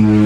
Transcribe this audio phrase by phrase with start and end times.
[0.00, 0.16] Valgkampen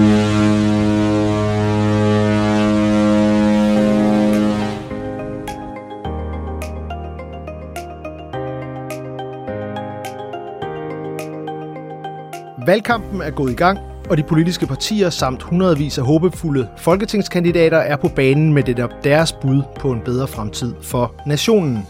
[13.21, 18.07] er gået i gang, og de politiske partier samt hundredvis af håbefulde folketingskandidater er på
[18.07, 21.87] banen med det deres bud på en bedre fremtid for nationen.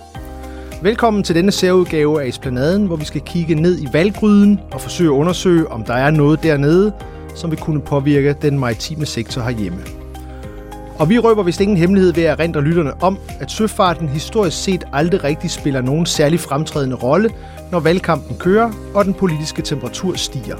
[0.81, 5.09] Velkommen til denne særudgave af Esplanaden, hvor vi skal kigge ned i valggryden og forsøge
[5.09, 6.93] at undersøge, om der er noget dernede,
[7.35, 9.79] som vil kunne påvirke den maritime sektor herhjemme.
[10.99, 14.83] Og vi røber vist ingen hemmelighed ved at rente lytterne om, at søfarten historisk set
[14.93, 17.29] aldrig rigtig spiller nogen særlig fremtrædende rolle,
[17.71, 20.55] når valgkampen kører og den politiske temperatur stiger.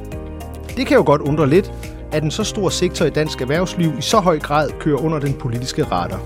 [0.78, 1.72] Det kan jo godt undre lidt,
[2.12, 5.34] at en så stor sektor i dansk erhvervsliv i så høj grad kører under den
[5.34, 6.22] politiske radar.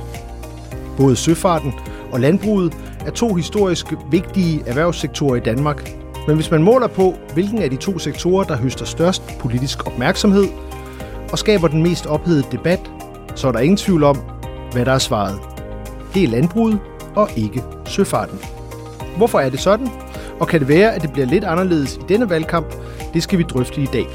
[0.98, 1.73] Både søfarten
[2.12, 5.98] og landbruget er to historisk vigtige erhvervssektorer i Danmark.
[6.29, 10.45] Men hvis man måler på, hvilken af de to sektorer, der høster størst politisk opmærksomhed
[11.31, 12.91] og skaber den mest ophedede debat,
[13.35, 14.17] så er der ingen tvivl om,
[14.71, 15.39] hvad der er svaret.
[16.13, 16.79] Det er landbruget
[17.15, 18.39] og ikke søfarten.
[19.17, 19.87] Hvorfor er det sådan?
[20.39, 22.73] Og kan det være, at det bliver lidt anderledes i denne valgkamp?
[23.13, 24.07] Det skal vi drøfte i dag.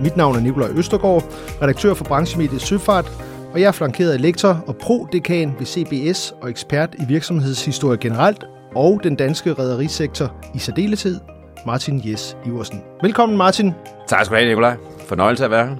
[0.00, 1.24] Mit navn er Nikolaj Østergaard,
[1.62, 3.12] redaktør for branchemediet Søfart,
[3.52, 8.44] og jeg er flankeret af lektor og pro-dekan ved CBS og ekspert i virksomhedshistorie generelt
[8.74, 11.20] og den danske rædderisektor i særdeleshed,
[11.66, 12.80] Martin Jes Iversen.
[13.02, 13.72] Velkommen Martin.
[14.08, 14.76] Tak skal du have, Nikolaj.
[15.08, 15.76] Fornøjelse at være her.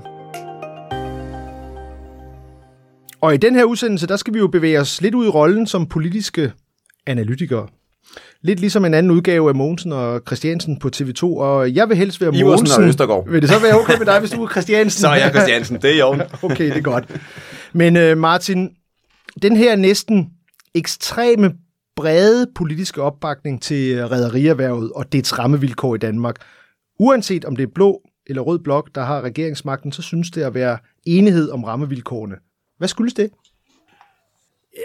[3.21, 5.67] Og i den her udsendelse, der skal vi jo bevæge os lidt ud i rollen
[5.67, 6.53] som politiske
[7.07, 7.67] analytikere.
[8.43, 12.21] Lidt ligesom en anden udgave af Mogensen og Christiansen på TV2, og jeg vil helst
[12.21, 12.83] være Iversen Mogensen.
[12.83, 13.29] og Østergaard.
[13.29, 15.01] Vil det så være okay med dig, hvis du er Christiansen?
[15.01, 16.19] Så er jeg Christiansen, det er jo.
[16.51, 17.05] okay, det er godt.
[17.73, 18.71] Men uh, Martin,
[19.43, 20.31] den her næsten
[20.75, 21.53] ekstreme
[21.97, 26.37] brede politiske opbakning til øh, rædderierhvervet og dets rammevilkår i Danmark,
[26.99, 30.55] uanset om det er blå eller rød blok, der har regeringsmagten, så synes det at
[30.55, 32.37] være enighed om rammevilkårene.
[32.79, 33.31] Hvad skyldes det?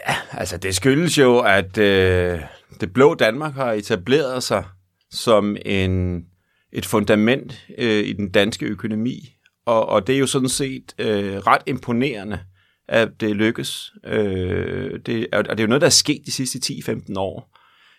[0.08, 2.40] Ja, altså det skyldes jo, at øh,
[2.82, 4.64] det blå Danmark har etableret sig
[5.12, 6.26] som en,
[6.72, 9.36] et fundament øh, i den danske økonomi.
[9.66, 12.40] Og, og det er jo sådan set øh, ret imponerende,
[12.90, 13.94] at det lykkes.
[14.06, 17.56] Øh, det, og det er jo noget, der er sket de sidste 10-15 år,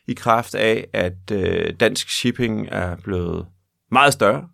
[0.08, 3.46] i kraft af, at øh, dansk shipping er blevet
[3.92, 4.48] meget større,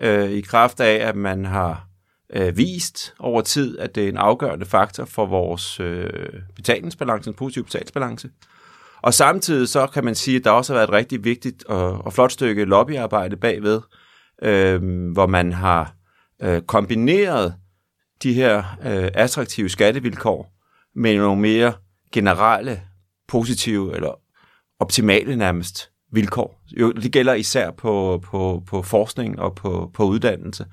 [0.00, 1.88] øh, i kraft af, at man har
[2.32, 7.34] øh, vist over tid, at det er en afgørende faktor for vores øh, betalingsbalance, en
[7.34, 8.30] positiv betalingsbalance.
[9.02, 12.04] Og samtidig så kan man sige, at der også har været et rigtig vigtigt og,
[12.04, 13.80] og flot stykke lobbyarbejde bagved,
[14.42, 15.94] øh, hvor man har
[16.42, 17.54] øh, kombineret
[18.24, 20.52] de her øh, attraktive skattevilkår
[20.94, 21.72] med nogle mere
[22.12, 22.82] generelle,
[23.28, 24.20] positive eller
[24.80, 26.62] optimale nærmest vilkår.
[26.80, 30.66] Jo, det gælder især på, på, på forskning og på, på uddannelse,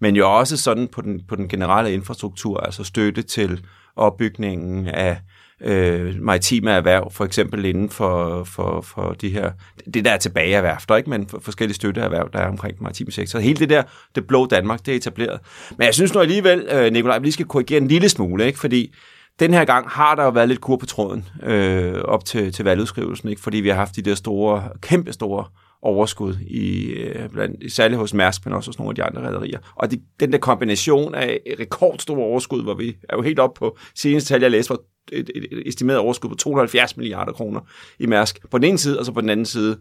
[0.00, 3.64] men jo også sådan på den, på den generelle infrastruktur, altså støtte til
[3.96, 5.20] opbygningen af
[5.60, 9.50] øh, maritime erhverv, for eksempel inden for, for, for de her,
[9.94, 13.12] det der er tilbage erhverv, ikke, men for forskellige støtteerhverv, der er omkring den maritime
[13.12, 13.38] sektor.
[13.38, 13.82] Hele det der,
[14.14, 15.40] det blå Danmark, det er etableret.
[15.76, 18.58] Men jeg synes nu alligevel, øh, Nikolaj, vi lige skal korrigere en lille smule, ikke,
[18.58, 18.94] fordi
[19.40, 22.64] den her gang har der jo været lidt kur på tråden øh, op til, til
[22.64, 23.42] valgudskrivelsen, ikke?
[23.42, 25.44] fordi vi har haft de der store, kæmpe store
[25.82, 29.58] overskud, i, øh, blandt, særligt hos Mærsk, men også hos nogle af de andre rædderier.
[29.74, 33.78] Og de, den der kombination af rekordstore overskud, hvor vi er jo helt op på
[33.94, 34.78] seneste tal, jeg læste, var
[35.12, 37.60] et, et, et estimeret overskud på 270 milliarder kroner
[37.98, 39.78] i Mærsk på den ene side, og så på den anden side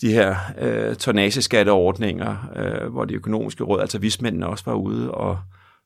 [0.00, 5.38] de her øh, tonnageskatteordninger, øh, hvor de økonomiske råd, altså vismændene også var ude og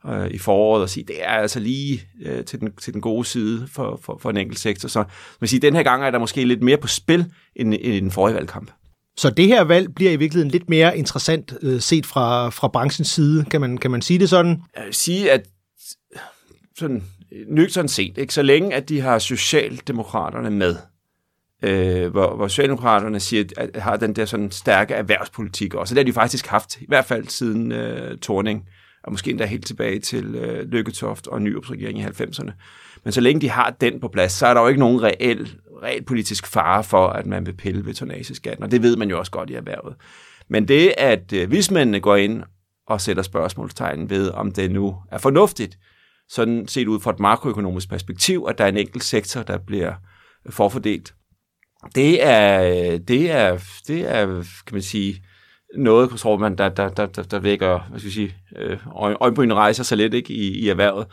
[0.06, 3.24] øh, i foråret og sige, det er altså lige øh, til, den, til den gode
[3.24, 4.88] side for, for, for en enkelt sektor.
[4.88, 5.04] Så
[5.40, 8.00] man siger, den her gang er der måske lidt mere på spil end, end i
[8.00, 8.70] den forrige valgkamp.
[9.16, 13.08] Så det her valg bliver i virkeligheden lidt mere interessant øh, set fra, fra branchens
[13.08, 13.44] side.
[13.44, 14.62] Kan man, kan man sige det sådan?
[14.76, 15.46] Jeg vil sige, at
[16.78, 17.02] sådan
[17.48, 18.34] nøgternt set, ikke?
[18.34, 20.76] så længe at de har Socialdemokraterne med,
[21.62, 25.92] øh, hvor, hvor Socialdemokraterne siger, at har den der sådan stærke erhvervspolitik også.
[25.92, 28.68] Og det har de faktisk haft, i hvert fald siden øh, Torning,
[29.04, 32.52] og måske endda helt tilbage til øh, Lykketoft og Nyrups regering i 90'erne.
[33.04, 35.58] Men så længe de har den på plads, så er der jo ikke nogen reel,
[35.82, 39.18] reel politisk fare for, at man vil pille ved tonnageskatten, og det ved man jo
[39.18, 39.94] også godt i erhvervet.
[40.48, 42.42] Men det, at øh, vismændene går ind
[42.86, 45.78] og sætter spørgsmålstegn ved, om det nu er fornuftigt,
[46.28, 49.94] sådan set ud fra et makroøkonomisk perspektiv, at der er en enkelt sektor, der bliver
[50.46, 51.14] øh, forfordelt.
[51.94, 53.58] Det er, øh, det er,
[53.88, 54.26] det er
[54.66, 55.24] kan man sige,
[55.76, 58.36] noget, tror man, der, der, der, der, der vækker, hvad skal jeg sige,
[59.20, 61.06] øjenbrynene rejser sig lidt ikke, i, i erhvervet.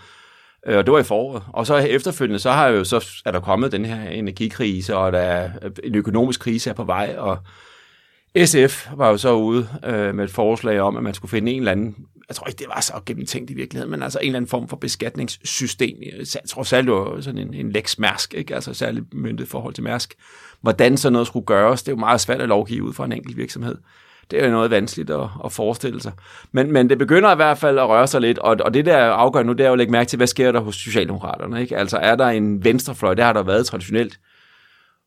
[0.67, 1.43] Øh, og det var i foråret.
[1.53, 5.19] Og så efterfølgende, så, har jo, så er der kommet den her energikrise, og der
[5.19, 5.49] er
[5.83, 7.37] en økonomisk krise er på vej, og
[8.45, 11.59] SF var jo så ude øh, med et forslag om, at man skulle finde en
[11.59, 11.95] eller anden,
[12.27, 14.67] jeg tror ikke, det var så gennemtænkt i virkeligheden, men altså en eller anden form
[14.67, 15.97] for beskatningssystem.
[16.01, 18.55] Jeg tror særligt, det var sådan en, en lex Mærsk, ikke?
[18.55, 20.15] altså særligt myndet forhold til Mærsk.
[20.61, 23.11] Hvordan sådan noget skulle gøres, det er jo meget svært at lovgive ud fra en
[23.11, 23.77] enkelt virksomhed.
[24.31, 26.11] Det er jo noget vanskeligt at, at forestille sig.
[26.51, 28.97] Men, men det begynder i hvert fald at røre sig lidt, og, og det der
[28.97, 31.61] afgør nu, det er jo at lægge mærke til, hvad sker der hos Socialdemokraterne.
[31.61, 31.77] Ikke?
[31.77, 34.19] Altså er der en venstrefløj, det har der været traditionelt,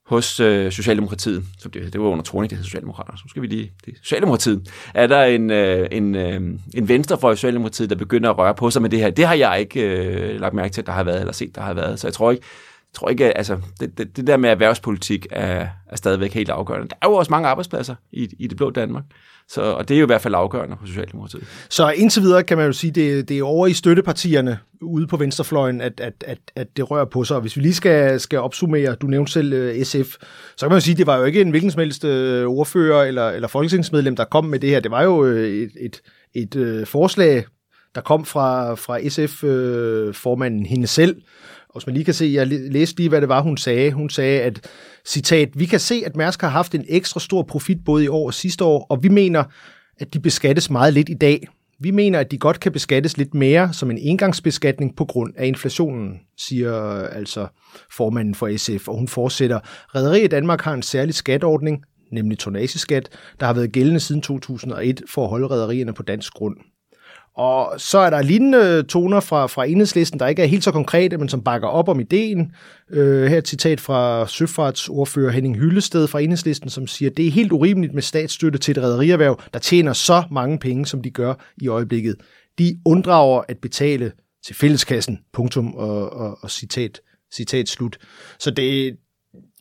[0.07, 3.47] hos øh, Socialdemokratiet, så det, det var under Torning, det hedder Socialdemokraterne, så skal vi
[3.47, 6.41] lige, det Socialdemokratiet, er der en, øh, en, øh,
[6.75, 9.11] en venstrefløj i Socialdemokratiet, der begynder at røre på sig med det her.
[9.11, 11.61] Det har jeg ikke øh, lagt mærke til, at der har været, eller set, der
[11.61, 12.01] har været.
[12.01, 12.45] Så jeg tror ikke,
[12.93, 16.89] jeg tror ikke, altså, det, det, det der med erhvervspolitik er, er stadigvæk helt afgørende.
[16.89, 19.05] Der er jo også mange arbejdspladser i, i det blå Danmark.
[19.49, 21.45] Så, og det er jo i hvert fald afgørende for Socialdemokratiet.
[21.71, 25.17] Så indtil videre kan man jo sige, det, det er over i støttepartierne ude på
[25.17, 27.37] venstrefløjen, at, at, at, at det rører på sig.
[27.37, 30.17] Og hvis vi lige skal, skal opsummere, du nævnte selv øh, SF,
[30.57, 32.47] så kan man jo sige, at det var jo ikke en hvilken som helst øh,
[32.47, 34.81] ordfører eller, eller folketingsmedlem, der kom med det her.
[34.81, 36.01] Det var jo øh, et,
[36.35, 37.45] et, et forslag,
[37.95, 41.17] der kom fra, fra SF-formanden øh, hende selv,
[41.73, 43.93] og hvis man lige kan se, jeg læste lige, hvad det var, hun sagde.
[43.93, 44.69] Hun sagde, at,
[45.05, 48.27] citat, vi kan se, at Mærsk har haft en ekstra stor profit både i år
[48.27, 49.45] og sidste år, og vi mener,
[49.99, 51.49] at de beskattes meget lidt i dag.
[51.81, 55.47] Vi mener, at de godt kan beskattes lidt mere som en engangsbeskatning på grund af
[55.47, 57.47] inflationen, siger altså
[57.97, 59.61] formanden for SF, og hun fortsætter.
[59.95, 63.09] Rederi Danmark har en særlig skatordning, nemlig tonnageskat,
[63.41, 66.57] der har været gældende siden 2001 for at holde rædderierne på dansk grund.
[67.37, 71.19] Og så er der lignende toner fra, fra enhedslisten, der ikke er helt så konkrete,
[71.19, 72.53] men som bakker op om ideen.
[72.91, 77.53] Øh, her et citat fra søfartsordfører Henning Hyllested fra enhedslisten, som siger, det er helt
[77.53, 81.69] urimeligt med statsstøtte til et rædderierhverv, der tjener så mange penge, som de gør i
[81.69, 82.17] øjeblikket.
[82.59, 84.13] De unddrager at betale
[84.47, 87.01] til fælleskassen, punktum og, og, og citat,
[87.35, 87.99] citat slut.
[88.39, 88.97] Så det,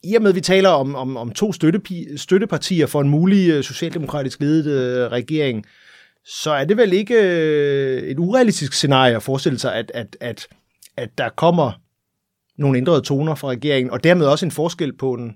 [0.03, 1.53] i og med, at vi taler om, om, om to
[2.17, 5.65] støttepartier for en mulig øh, socialdemokratisk ledet øh, regering,
[6.25, 10.47] så er det vel ikke øh, et urealistisk scenarie at forestille sig, at, at, at,
[10.97, 11.71] at der kommer
[12.57, 15.35] nogle ændrede toner fra regeringen, og dermed også en forskel på en,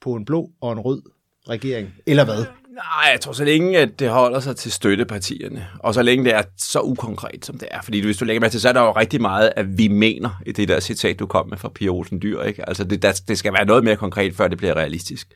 [0.00, 1.02] på en blå og en rød
[1.48, 2.44] regering, eller hvad?
[2.74, 6.34] Nej, jeg tror så længe, at det holder sig til støttepartierne, og så længe det
[6.34, 7.82] er så ukonkret, som det er.
[7.82, 10.42] Fordi hvis du lægger med til, så er der jo rigtig meget, at vi mener
[10.46, 12.42] i det der citat, du kom med fra Pia Olsen Dyr.
[12.42, 12.68] Ikke?
[12.68, 15.28] Altså det, der, det skal være noget mere konkret, før det bliver realistisk.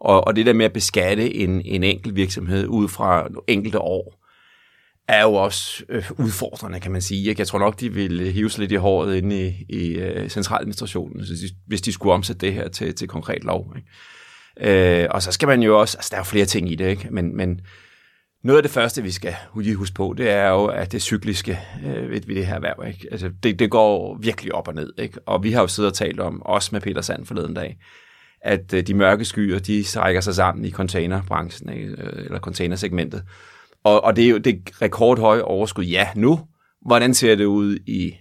[0.00, 4.23] Og, og det der med at beskatte en, en enkelt virksomhed ud fra enkelte år,
[5.08, 7.28] er jo også øh, udfordrende, kan man sige.
[7.28, 7.40] Ikke?
[7.40, 11.24] Jeg tror nok, de vil hive sig lidt i håret inde i, i uh, centraladministrationen,
[11.66, 13.74] hvis de skulle omsætte det her til, til konkret lov.
[13.76, 13.88] Ikke?
[14.60, 16.88] Øh, og så skal man jo også, altså der er jo flere ting i det,
[16.88, 17.08] ikke?
[17.10, 17.60] Men, men
[18.44, 19.34] noget af det første, vi skal
[19.76, 23.08] huske på, det er jo, at det cykliske øh, ved, ved det her erhverv, ikke?
[23.10, 24.92] Altså, det, det går virkelig op og ned.
[24.98, 25.18] Ikke?
[25.26, 27.76] Og vi har jo siddet og talt om, også med Peter Sand forleden dag,
[28.40, 31.88] at øh, de mørke skyer, de strækker sig sammen i containerbranchen, ikke?
[31.88, 33.22] Øh, eller containersegmentet.
[33.84, 35.84] Og, og det er jo det rekordhøje overskud.
[35.84, 36.40] Ja, nu.
[36.86, 38.14] Hvordan ser det ud i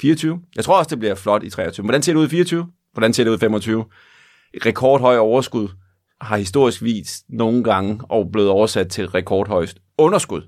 [0.00, 0.40] 24?
[0.56, 1.84] Jeg tror også, det bliver flot i 23.
[1.84, 2.66] Hvordan ser det ud i 24?
[2.92, 3.84] Hvordan ser det ud i 25?
[4.66, 5.68] Rekordhøje overskud
[6.20, 10.42] har historisk vis nogle gange og blevet oversat til rekordhøjst underskud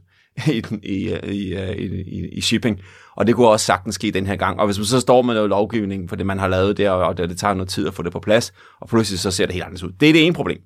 [0.46, 2.81] i, i, øh, øh, i, i, i shipping.
[3.16, 4.61] Og det kunne også sagtens ske den her gang.
[4.61, 7.19] Og hvis man så står med noget lovgivning for det, man har lavet der, og
[7.19, 9.52] det, det tager noget tid at få det på plads, og pludselig så ser det
[9.52, 9.93] helt anderledes ud.
[10.00, 10.61] Det er det ene problem.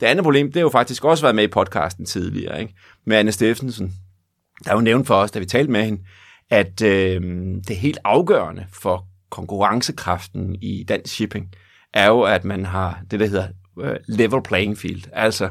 [0.00, 2.74] Det andet problem, det har jo faktisk også været med i podcasten tidligere, ikke?
[3.06, 3.92] med Anne Steffensen.
[4.64, 6.02] Der er jo nævnt for os, da vi talte med hende,
[6.50, 7.20] at øh,
[7.68, 11.52] det helt afgørende for konkurrencekraften i dansk shipping,
[11.94, 13.48] er jo, at man har det, der hedder
[13.80, 15.02] øh, level playing field.
[15.12, 15.48] Altså,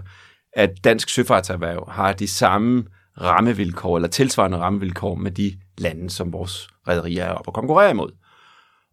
[0.54, 2.86] at dansk søfartserhverv har de samme
[3.22, 8.12] rammevilkår, eller tilsvarende rammevilkår med de lande, som vores rædderier er oppe og konkurrerer imod.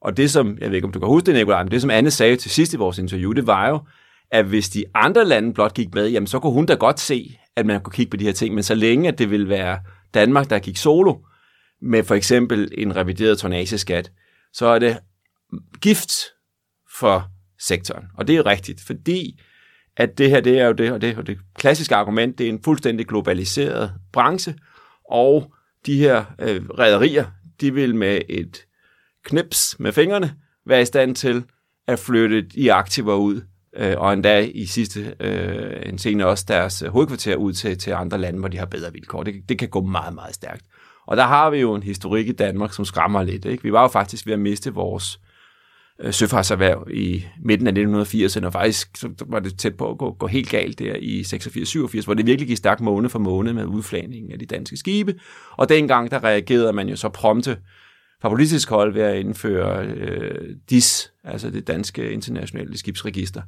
[0.00, 1.90] Og det som, jeg ved ikke om du kan huske det, Nicolaj, men det som
[1.90, 3.80] Anne sagde til sidst i vores interview, det var jo,
[4.30, 7.38] at hvis de andre lande blot gik med, jamen så kunne hun da godt se,
[7.56, 9.80] at man kunne kigge på de her ting, men så længe at det vil være
[10.14, 11.14] Danmark, der gik solo,
[11.82, 14.12] med for eksempel en revideret tonnageskat,
[14.52, 14.98] så er det
[15.80, 16.12] gift
[16.98, 17.28] for
[17.60, 18.04] sektoren.
[18.18, 19.40] Og det er jo rigtigt, fordi
[19.96, 22.50] at det her, det er jo det, og det, og det klassiske argument, det er
[22.50, 24.54] en fuldstændig globaliseret branche,
[25.10, 25.52] og
[25.86, 27.24] de her øh, rædderier,
[27.60, 28.66] de vil med et
[29.24, 30.34] knips med fingrene
[30.66, 31.44] være i stand til
[31.86, 33.40] at flytte de aktiver ud
[33.76, 37.90] øh, og endda i sidste øh, en scene også deres øh, hovedkvarter ud til, til
[37.90, 39.22] andre lande, hvor de har bedre vilkår.
[39.22, 40.64] Det, det kan gå meget, meget stærkt.
[41.06, 43.44] Og der har vi jo en historik i Danmark, som skræmmer lidt.
[43.44, 43.62] Ikke?
[43.62, 45.20] Vi var jo faktisk ved at miste vores
[46.00, 50.12] øh, søfartserhverv i midten af 1980'erne, og faktisk så var det tæt på at gå,
[50.12, 53.64] gå helt galt der i 86-87, hvor det virkelig gik stærkt måned for måned med
[53.64, 55.14] udflagningen af de danske skibe.
[55.50, 57.56] Og dengang, der reagerede man jo så prompte
[58.22, 63.42] fra politisk hold ved at indføre øh, DIS, altså det danske internationale skibsregister,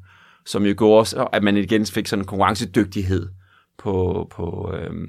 [0.47, 3.29] som jo gjorde, så, at man igen fik sådan en konkurrencedygtighed
[3.79, 5.09] på, på, øh,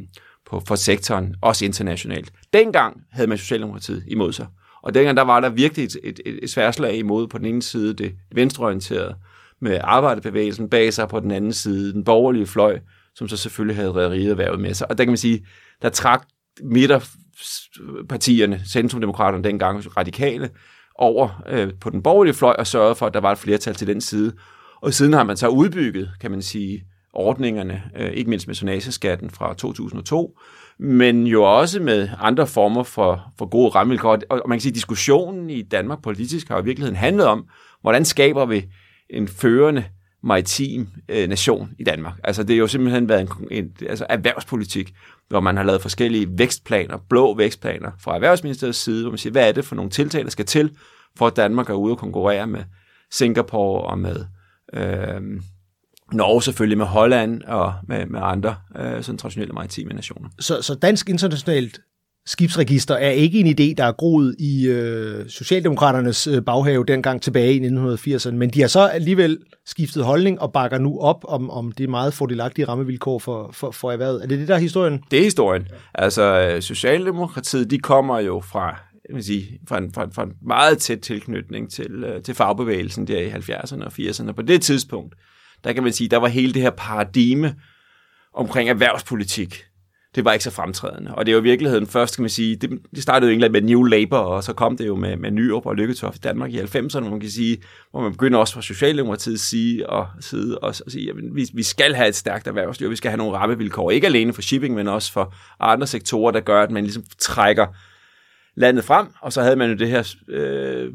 [0.50, 2.32] på, for sektoren, også internationalt.
[2.54, 4.48] Dengang havde man Socialdemokratiet imod sig.
[4.84, 7.62] Og dengang der var der virkelig et, et, et, et sværslag imod på den ene
[7.62, 9.16] side det venstreorienterede,
[9.62, 12.80] med arbejderbevægelsen bag sig på den anden side, den borgerlige fløj,
[13.16, 14.92] som så selvfølgelig havde rædderiet erhvervet med sig.
[14.92, 15.46] Og der kan man sige,
[15.82, 16.28] der trak
[18.10, 20.50] partierne, centrumdemokraterne dengang, radikale,
[20.96, 23.88] over øh, på den borgerlige fløj og sørgede for, at der var et flertal til
[23.88, 24.34] den side.
[24.82, 29.30] Og siden har man så udbygget, kan man sige, ordningerne, øh, ikke mindst med sonageskatten
[29.30, 30.38] fra 2002,
[30.80, 34.20] men jo også med andre former for, for gode rammevilkår.
[34.30, 37.48] Og man kan sige, at diskussionen i Danmark politisk har i virkeligheden handlet om,
[37.82, 38.66] hvordan skaber vi
[39.10, 39.86] en førende
[40.24, 42.14] maritim øh, nation i Danmark.
[42.24, 44.94] Altså det er jo simpelthen været en, en altså erhvervspolitik,
[45.30, 49.48] hvor man har lavet forskellige vækstplaner, blå vækstplaner fra Erhvervsministeriets side, hvor man siger, hvad
[49.48, 50.72] er det for nogle tiltag, der skal til,
[51.18, 52.64] for at Danmark er ude og konkurrere med
[53.12, 54.26] Singapore og med
[54.74, 55.22] øh,
[56.12, 60.30] Norge selvfølgelig, med Holland og med, med andre øh, sådan traditionelle maritime nationer.
[60.40, 61.80] Så, så dansk internationalt
[62.26, 67.54] skibsregister er ikke en idé, der er groet i øh, Socialdemokraternes øh, baghave dengang tilbage
[67.54, 71.72] i 1980'erne, men de har så alligevel skiftet holdning og bakker nu op om, om
[71.72, 74.24] det meget fordelagtige rammevilkår for, for, for erhvervet.
[74.24, 75.04] Er det det, der er historien?
[75.12, 75.68] Det er historien.
[75.94, 78.78] Altså, øh, Socialdemokratiet, de kommer jo fra
[79.10, 83.08] jeg vil sige, fra en, fra, fra en meget tæt tilknytning til, øh, til fagbevægelsen
[83.08, 84.32] der i 70'erne og 80'erne.
[84.32, 85.16] På det tidspunkt,
[85.64, 87.56] der kan man sige, der var hele det her paradigme
[88.34, 89.66] omkring erhvervspolitik,
[90.16, 91.16] det var ikke så fremtrædende.
[91.16, 93.52] Og det er jo i virkeligheden først, kan man sige, det, det startede jo egentlig
[93.52, 96.52] med New Labour, og så kom det jo med, med Nyrup og Lykketoft i Danmark
[96.52, 97.58] i 90'erne, hvor man kan sige,
[97.92, 101.64] hvor man begynder også fra Socialdemokratiet sige, og, sidde og, og sige, jamen, vi, vi
[101.64, 104.88] skal have et stærkt erhvervsliv, vi skal have nogle rammevilkår, ikke alene for shipping, men
[104.88, 107.68] også for andre sektorer, der gør, at man ligesom trækker
[108.56, 110.92] landet frem, og så havde man jo det her øh,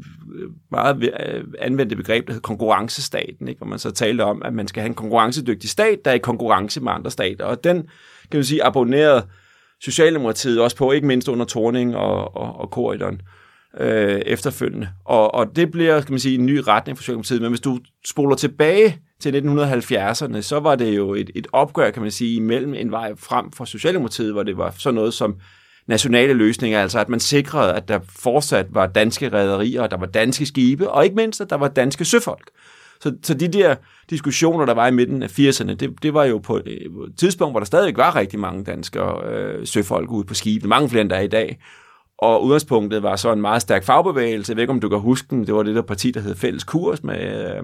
[0.71, 3.59] meget øh, anvendte begreb, der hed konkurrencestaten, ikke?
[3.59, 6.19] hvor man så talte om, at man skal have en konkurrencedygtig stat, der er i
[6.19, 7.89] konkurrence med andre stater, og den,
[8.31, 9.25] kan man sige, abonnerede
[9.81, 13.21] Socialdemokratiet også på, ikke mindst under Torning og, og, og Korridon
[13.79, 14.89] øh, efterfølgende.
[15.05, 17.79] Og, og det bliver, kan man sige, en ny retning for Socialdemokratiet, men hvis du
[18.05, 22.73] spoler tilbage til 1970'erne, så var det jo et, et opgør, kan man sige, imellem
[22.73, 25.35] en vej frem for Socialdemokratiet, hvor det var sådan noget som
[25.87, 30.05] nationale løsninger, altså at man sikrede, at der fortsat var danske rædderier, og der var
[30.05, 32.49] danske skibe, og ikke mindst, at der var danske søfolk.
[33.01, 33.75] Så, så de der
[34.09, 36.87] diskussioner, der var i midten af 80'erne, det, det var jo på et
[37.17, 41.01] tidspunkt, hvor der stadig var rigtig mange danske øh, søfolk ude på skibene, mange flere
[41.01, 41.59] end der er i dag.
[42.17, 44.51] Og udgangspunktet var så en meget stærk fagbevægelse.
[44.51, 45.47] Jeg ved ikke, om du kan huske den.
[45.47, 47.63] Det var det der parti, der hed Fælles Kurs med, øh,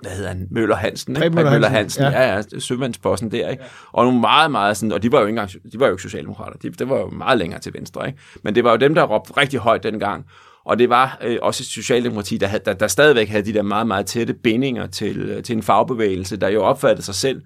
[0.00, 1.30] hvad hedder han, Møller Hansen, ikke?
[1.30, 3.62] Møller, Møller Hansen, ja, ja, ja sømandsposten der, ikke?
[3.62, 3.68] Ja.
[3.92, 6.02] Og nogle meget, meget sådan, og de var jo ikke engang, de var jo ikke
[6.02, 8.18] socialdemokrater, de, det var jo meget længere til venstre, ikke?
[8.42, 10.26] Men det var jo dem, der råbte rigtig højt dengang.
[10.66, 13.62] Og det var øh, også et socialdemokrati, der, havde, der, der stadigvæk havde de der
[13.62, 17.42] meget, meget tætte bindinger til, øh, til en fagbevægelse, der jo opfattede sig selv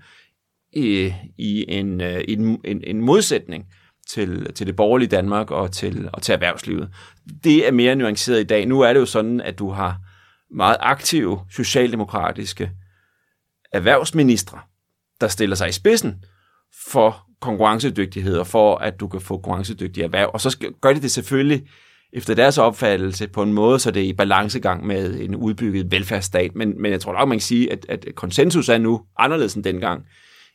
[0.73, 3.65] i, i en, øh, en, en, en modsætning
[4.11, 6.91] til, til det borgerlige Danmark og til, og til erhvervslivet.
[7.45, 8.67] Det er mere nuanceret i dag.
[8.67, 9.97] Nu er det jo sådan, at du har
[10.50, 12.71] meget aktive socialdemokratiske
[13.73, 14.59] erhvervsministre,
[15.21, 16.25] der stiller sig i spidsen
[16.91, 20.31] for konkurrencedygtighed og for, at du kan få konkurrencedygtige erhverv.
[20.33, 21.67] Og så gør de det selvfølgelig
[22.12, 26.55] efter deres opfattelse på en måde, så det er i balancegang med en udbygget velfærdsstat.
[26.55, 29.64] Men, men jeg tror nok, man kan sige, at, at konsensus er nu anderledes end
[29.64, 30.02] dengang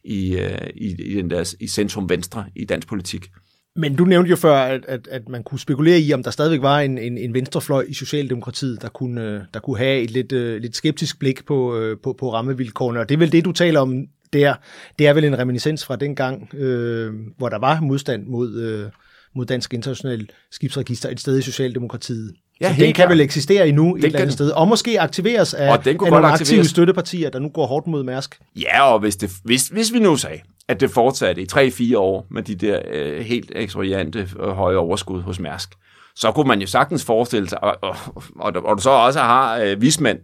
[0.03, 3.27] i, øh, i, i, den der, i centrum venstre i dansk politik.
[3.75, 6.61] Men du nævnte jo før, at, at, at man kunne spekulere i, om der stadigvæk
[6.61, 10.31] var en, en, en venstrefløj i Socialdemokratiet, der kunne, øh, der kunne have et lidt,
[10.31, 12.99] uh, lidt skeptisk blik på, uh, på, på rammevilkårene.
[12.99, 14.53] Og det er vel det, du taler om der.
[14.99, 18.91] Det er vel en reminiscens fra dengang, øh, hvor der var modstand mod, øh,
[19.35, 22.33] mod Dansk International Skibsregister et sted i Socialdemokratiet.
[22.61, 25.53] Ja, så den kan vel eksistere endnu den et eller andet sted, og måske aktiveres
[25.53, 26.67] af, og den kunne af nogle aktive aktiveres.
[26.67, 28.39] støttepartier, der nu går hårdt mod Mærsk.
[28.61, 31.47] Ja, og hvis, det, hvis, hvis vi nu sagde, at det fortsatte i
[31.93, 34.05] 3-4 år med de der øh, helt ekstraordinære
[34.39, 35.69] øh, høje overskud hos Mærsk,
[36.15, 37.95] så kunne man jo sagtens forestille sig, og, og,
[38.39, 40.19] og, og du så også har øh, vismænd,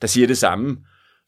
[0.00, 0.76] der siger det samme,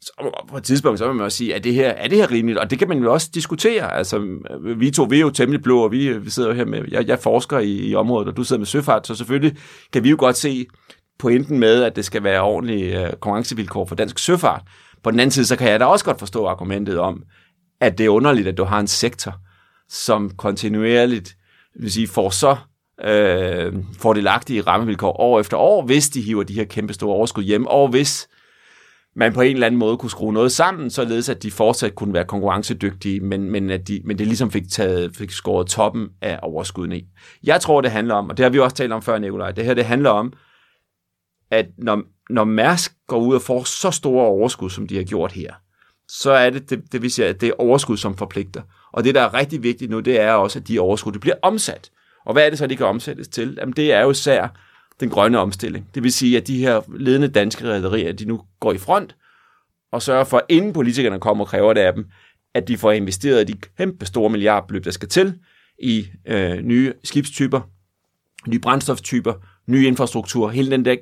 [0.00, 2.30] så på et tidspunkt, så vil man også sige, er det, her, er det her
[2.30, 2.58] rimeligt?
[2.58, 3.94] Og det kan man jo også diskutere.
[3.94, 4.40] Altså,
[4.76, 7.08] vi to, vi er jo temmelig blå, og vi, vi sidder jo her med, jeg,
[7.08, 9.56] jeg forsker i, i området, og du sidder med søfart, så selvfølgelig
[9.92, 10.66] kan vi jo godt se
[11.18, 14.62] pointen med, at det skal være ordentlige øh, konkurrencevilkår for dansk søfart.
[15.02, 17.22] På den anden side, så kan jeg da også godt forstå argumentet om,
[17.80, 19.34] at det er underligt, at du har en sektor,
[19.88, 21.36] som kontinuerligt
[21.80, 22.56] vil sige, får så
[23.04, 27.66] øh, fordelagtige rammevilkår år efter år, hvis de hiver de her kæmpe store overskud hjem,
[27.66, 28.28] og hvis
[29.18, 32.14] man på en eller anden måde kunne skrue noget sammen, således at de fortsat kunne
[32.14, 36.38] være konkurrencedygtige, men, men, at de, men det ligesom fik, taget, fik skåret toppen af
[36.42, 37.04] overskuddene i.
[37.44, 39.64] Jeg tror, det handler om, og det har vi også talt om før, Nikolaj, det
[39.64, 40.32] her det handler om,
[41.50, 45.32] at når, når Mærsk går ud og får så store overskud, som de har gjort
[45.32, 45.54] her,
[46.08, 48.62] så er det, det, det vi sige, at det er overskud, som forpligter.
[48.92, 51.36] Og det, der er rigtig vigtigt nu, det er også, at de overskud det bliver
[51.42, 51.90] omsat.
[52.26, 53.56] Og hvad er det så, de kan omsættes til?
[53.60, 54.48] Jamen, det er jo især
[55.00, 55.88] den grønne omstilling.
[55.94, 59.16] Det vil sige, at de her ledende danske rædderier, de nu går i front
[59.92, 62.06] og sørger for, inden politikerne kommer og kræver det af dem,
[62.54, 65.38] at de får investeret de kæmpe store milliardbeløb, der skal til
[65.78, 67.60] i øh, nye skibstyper,
[68.48, 69.34] nye brændstoftyper,
[69.66, 70.96] ny infrastruktur, hele den der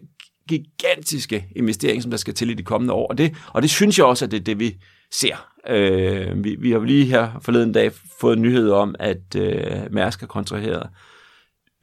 [0.49, 3.07] gigantiske investering, som der skal til i de kommende år.
[3.07, 4.77] Og det, og det synes jeg også, at det er det, vi
[5.13, 5.49] ser.
[5.69, 10.27] Øh, vi, vi har lige her forleden dag fået nyhed om, at øh, Mærsk har
[10.27, 10.89] kontraheret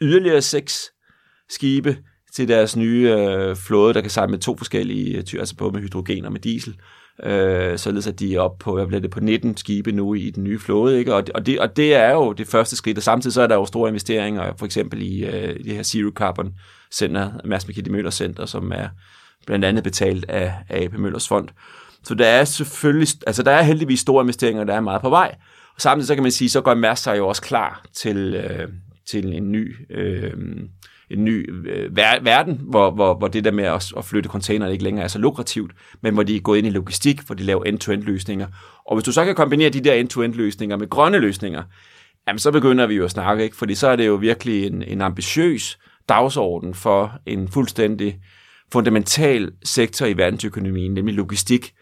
[0.01, 0.92] yderligere seks
[1.55, 1.97] skibe
[2.33, 5.71] til deres nye øh, flåde, der kan sejle med to forskellige øh, typer, altså både
[5.71, 6.75] med hydrogen og med diesel
[7.23, 10.29] øh, således at de er oppe på, hvad bliver det, på 19 skibe nu i
[10.29, 11.15] den nye flåde, ikke?
[11.15, 13.55] Og, og, det, og det er jo det første skridt, og samtidig så er der
[13.55, 16.53] jo store investeringer, for eksempel i øh, det her Zero Carbon
[16.91, 18.87] Center, Mads McKinney Møller Center, som er
[19.45, 21.49] blandt andet betalt af, af AP Møllers fond.
[22.03, 25.35] Så der er selvfølgelig, altså der er heldigvis store investeringer, der er meget på vej.
[25.75, 28.67] Og samtidig så kan man sige, så går Mærsk sig jo også klar til, øh,
[29.07, 30.33] til en ny øh,
[31.13, 34.67] en ny øh, ver- verden, hvor, hvor, hvor det der med at, at flytte container
[34.67, 37.43] ikke længere er så lukrativt, men hvor de er gået ind i logistik, hvor de
[37.43, 38.47] laver end-to-end løsninger.
[38.85, 41.63] Og hvis du så kan kombinere de der end-to-end løsninger med grønne løsninger,
[42.27, 43.55] jamen så begynder vi jo at snakke, ikke?
[43.55, 45.77] fordi så er det jo virkelig en, en ambitiøs
[46.09, 48.19] dagsorden for en fuldstændig
[48.73, 51.73] fundamental sektor i verdensøkonomien, nemlig logistik,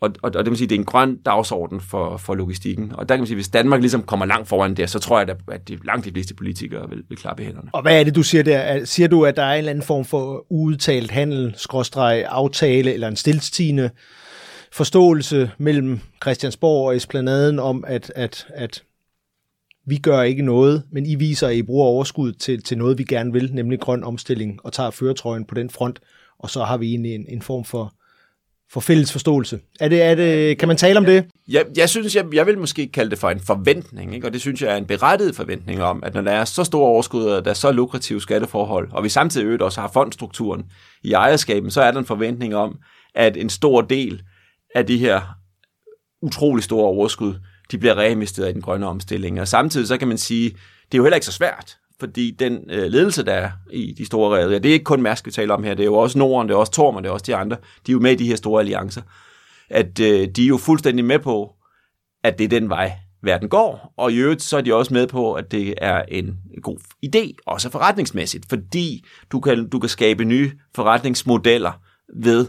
[0.00, 2.92] og, og, og det vil sige, det er en grøn dagsorden for, for logistikken.
[2.94, 5.36] Og der kan man sige, hvis Danmark ligesom kommer langt foran der, så tror jeg,
[5.52, 7.70] at de, langt de fleste politikere vil, vil klappe hænderne.
[7.72, 8.84] Og hvad er det, du siger der?
[8.84, 13.08] Siger du, at der er en eller anden form for udtalt handel, skråstreg, aftale eller
[13.08, 13.90] en stilstigende
[14.72, 18.82] forståelse mellem Christiansborg og Esplanaden om, at, at, at
[19.86, 23.04] vi gør ikke noget, men I viser, at I bruger overskud til, til noget, vi
[23.04, 26.00] gerne vil, nemlig grøn omstilling, og tager føretrøjen på den front,
[26.38, 27.94] og så har vi egentlig en, en form for
[28.72, 29.60] for fælles forståelse.
[29.80, 31.24] Er det, er det, kan man tale om det?
[31.48, 34.26] Jeg, jeg synes, jeg, jeg vil måske kalde det for en forventning, ikke?
[34.26, 36.86] og det synes jeg er en berettiget forventning om, at når der er så store
[36.86, 40.64] overskud, og der er så lukrative skatteforhold, og vi samtidig øvrigt også har fondstrukturen
[41.02, 42.78] i ejerskaben, så er der en forventning om,
[43.14, 44.22] at en stor del
[44.74, 45.20] af de her
[46.22, 47.34] utrolig store overskud,
[47.70, 49.40] de bliver reinvesteret i den grønne omstilling.
[49.40, 52.70] Og samtidig så kan man sige, det er jo heller ikke så svært fordi den
[52.70, 55.54] øh, ledelse, der er i de store rederier, det er ikke kun Mærsk, vi taler
[55.54, 57.24] om her, det er jo også Norden, det er også Torm, og det er også
[57.26, 57.56] de andre,
[57.86, 59.02] de er jo med i de her store alliancer,
[59.70, 61.54] at øh, de er jo fuldstændig med på,
[62.24, 65.06] at det er den vej, verden går, og i øvrigt så er de også med
[65.06, 70.24] på, at det er en god idé, også forretningsmæssigt, fordi du kan, du kan skabe
[70.24, 71.72] nye forretningsmodeller
[72.22, 72.46] ved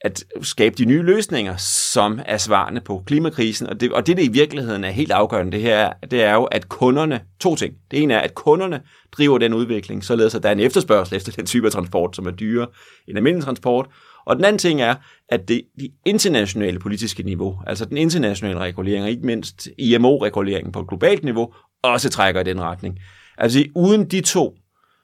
[0.00, 3.66] at skabe de nye løsninger, som er svarende på klimakrisen.
[3.66, 6.44] Og det, og det, der i virkeligheden er helt afgørende, det her, det er jo,
[6.44, 7.74] at kunderne, to ting.
[7.90, 8.80] Det ene er, at kunderne
[9.12, 12.26] driver den udvikling, således at der er en efterspørgsel efter den type af transport, som
[12.26, 12.66] er dyrere
[13.08, 13.86] end almindelig transport.
[14.26, 14.94] Og den anden ting er,
[15.28, 20.80] at det, det internationale politiske niveau, altså den internationale regulering, og ikke mindst IMO-reguleringen på
[20.80, 22.98] et globalt niveau, også trækker i den retning.
[23.38, 24.56] Altså uden de to,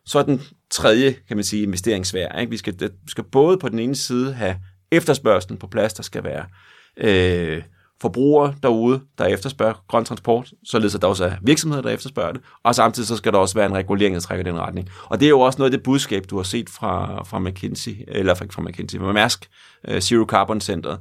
[0.07, 2.39] så er den tredje, kan man sige, investeringsvær.
[2.39, 2.51] Ikke?
[2.51, 4.57] Vi, skal, skal både på den ene side have
[4.97, 6.45] efterspørgselen på plads, der skal være
[6.97, 7.63] øh,
[8.01, 12.41] forbrugere derude, der efterspørger grøn transport, således at der også er virksomheder, der efterspørger det,
[12.65, 14.89] og samtidig så skal der også være en regulering, der trækker den retning.
[15.05, 17.93] Og det er jo også noget af det budskab, du har set fra, fra McKinsey,
[18.09, 19.49] eller fra, fra McKinsey, fra Mærsk,
[19.89, 20.97] uh, Zero Carbon Center,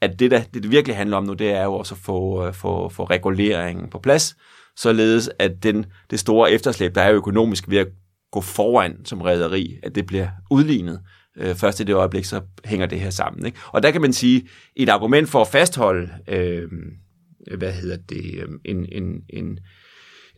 [0.00, 2.46] at det, der, det, det virkelig handler om nu, det er jo også at få,
[2.46, 4.36] uh, få, få reguleringen på plads,
[4.76, 7.88] således at den, det store efterslæb, der er økonomisk ved at
[8.32, 11.00] gå foran som rederi, at det bliver udlignet
[11.38, 13.46] øh, først i det øjeblik, så hænger det her sammen.
[13.46, 13.58] Ikke?
[13.66, 16.68] Og der kan man sige, et argument for at fastholde, øh,
[17.58, 19.58] hvad hedder det, øh, en, en, en,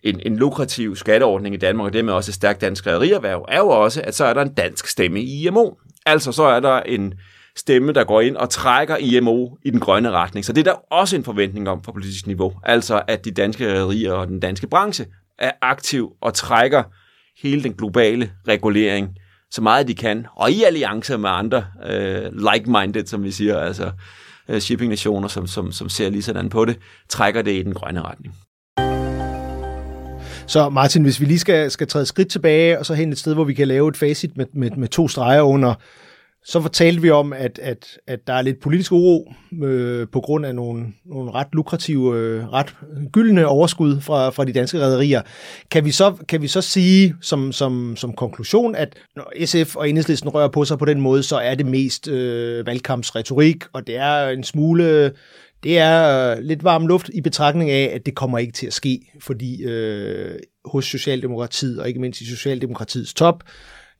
[0.02, 3.68] en, en lukrativ skatteordning i Danmark, og dermed også et stærkt dansk rederierhverv, er jo
[3.68, 5.70] også, at så er der en dansk stemme i IMO.
[6.06, 7.14] Altså så er der en
[7.56, 10.44] stemme, der går ind og trækker IMO i den grønne retning.
[10.44, 12.52] Så det er der også en forventning om på politisk niveau.
[12.62, 15.06] Altså at de danske rederier og den danske branche
[15.38, 16.82] er aktiv og trækker
[17.42, 19.08] hele den globale regulering
[19.50, 23.90] så meget de kan, og i alliance med andre øh, like-minded, som vi siger, altså
[24.48, 28.02] øh, shipping-nationer, som, som, som ser lige sådan på det, trækker det i den grønne
[28.02, 28.34] retning.
[30.46, 33.34] Så Martin, hvis vi lige skal, skal træde skridt tilbage, og så hen et sted,
[33.34, 35.74] hvor vi kan lave et facit med, med, med to streger under,
[36.48, 39.32] så fortalte vi om, at, at, at der er lidt politisk uro
[39.62, 42.74] øh, på grund af nogle, nogle ret lukrative, øh, ret
[43.12, 45.22] gyldne overskud fra, fra de danske rædderier.
[45.70, 49.88] Kan vi så, kan vi så sige som, som, som konklusion, at når SF og
[49.88, 53.96] Enhedslisten rører på sig på den måde, så er det mest øh, valgkampsretorik, og det
[53.96, 55.12] er en smule
[55.62, 58.72] det er øh, lidt varm luft i betragtning af, at det kommer ikke til at
[58.72, 63.44] ske, fordi øh, hos Socialdemokratiet, og ikke mindst i Socialdemokratiets top,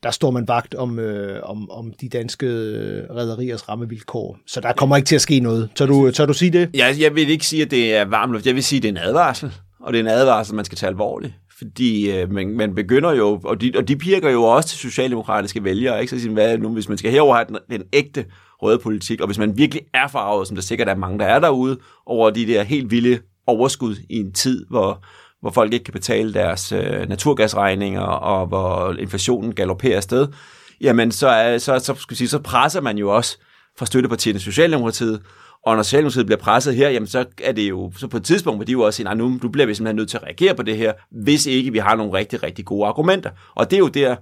[0.03, 4.37] der står man vagt om, øh, om, om de danske øh, rædderiers rammevilkår.
[4.47, 5.69] Så der kommer ikke til at ske noget.
[5.75, 6.69] Tør du, tør du sige det?
[6.75, 8.45] Ja, altså, jeg vil ikke sige, at det er varm luft.
[8.45, 9.53] Jeg vil sige, at det er en advarsel.
[9.79, 11.33] Og det er en advarsel, man skal tage alvorligt.
[11.57, 15.63] Fordi øh, man, man begynder jo, og de, og de pirker jo også til socialdemokratiske
[15.63, 16.09] vælgere, ikke?
[16.09, 18.25] Så siger, hvad nu, hvis man skal herover have den, den ægte
[18.61, 21.39] røde politik, og hvis man virkelig er farvet, som der sikkert er mange, der er
[21.39, 25.03] derude, over de der helt vilde overskud i en tid, hvor,
[25.41, 30.27] hvor folk ikke kan betale deres øh, naturgasregninger, og hvor inflationen galopperer afsted,
[30.81, 33.37] jamen så, er, så, så, skal sige, så presser man jo også
[33.77, 35.21] fra støttepartierne Socialdemokratiet,
[35.65, 38.57] og når Socialdemokratiet bliver presset her, jamen så er det jo, så på et tidspunkt
[38.57, 40.55] hvor de jo også sige, nej, nu, nu bliver vi simpelthen nødt til at reagere
[40.55, 43.29] på det her, hvis ikke vi har nogle rigtig, rigtig gode argumenter.
[43.55, 44.15] Og det er jo der,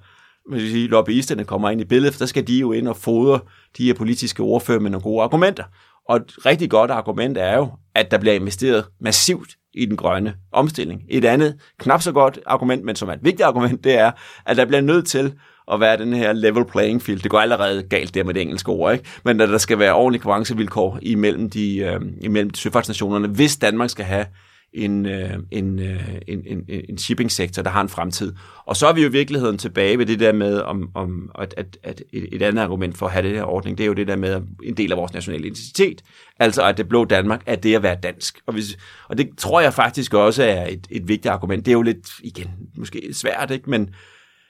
[0.50, 2.98] man vil sige, lobbyisterne kommer ind i billedet, for der skal de jo ind og
[2.98, 3.40] fodre
[3.78, 5.64] de her politiske ordfører med nogle gode argumenter.
[6.10, 10.34] Og et rigtig godt argument er jo, at der bliver investeret massivt i den grønne
[10.52, 11.02] omstilling.
[11.10, 14.12] Et andet, knap så godt argument, men som er et vigtigt argument, det er,
[14.46, 15.34] at der bliver nødt til
[15.72, 17.20] at være den her level playing field.
[17.22, 19.06] Det går allerede galt der med det engelske ord, ikke?
[19.24, 24.06] Men at der skal være ordentlige konkurrencevilkår imellem, de, øh, imellem søfartsnationerne, hvis Danmark skal
[24.06, 24.26] have
[24.74, 28.34] en, øh, en, øh, en, en, en shipping-sektor, der har en fremtid.
[28.66, 31.54] Og så er vi jo i virkeligheden tilbage ved det der med, om, om at,
[31.58, 33.94] at, at et, et andet argument for at have det her ordning, det er jo
[33.94, 36.02] det der med en del af vores nationale identitet.
[36.40, 38.40] Altså at det blå Danmark er det at være dansk.
[38.46, 38.78] Og, hvis,
[39.10, 41.66] og det tror jeg faktisk også er et, et vigtigt argument.
[41.66, 43.70] Det er jo lidt, igen, måske svært, ikke?
[43.70, 43.90] men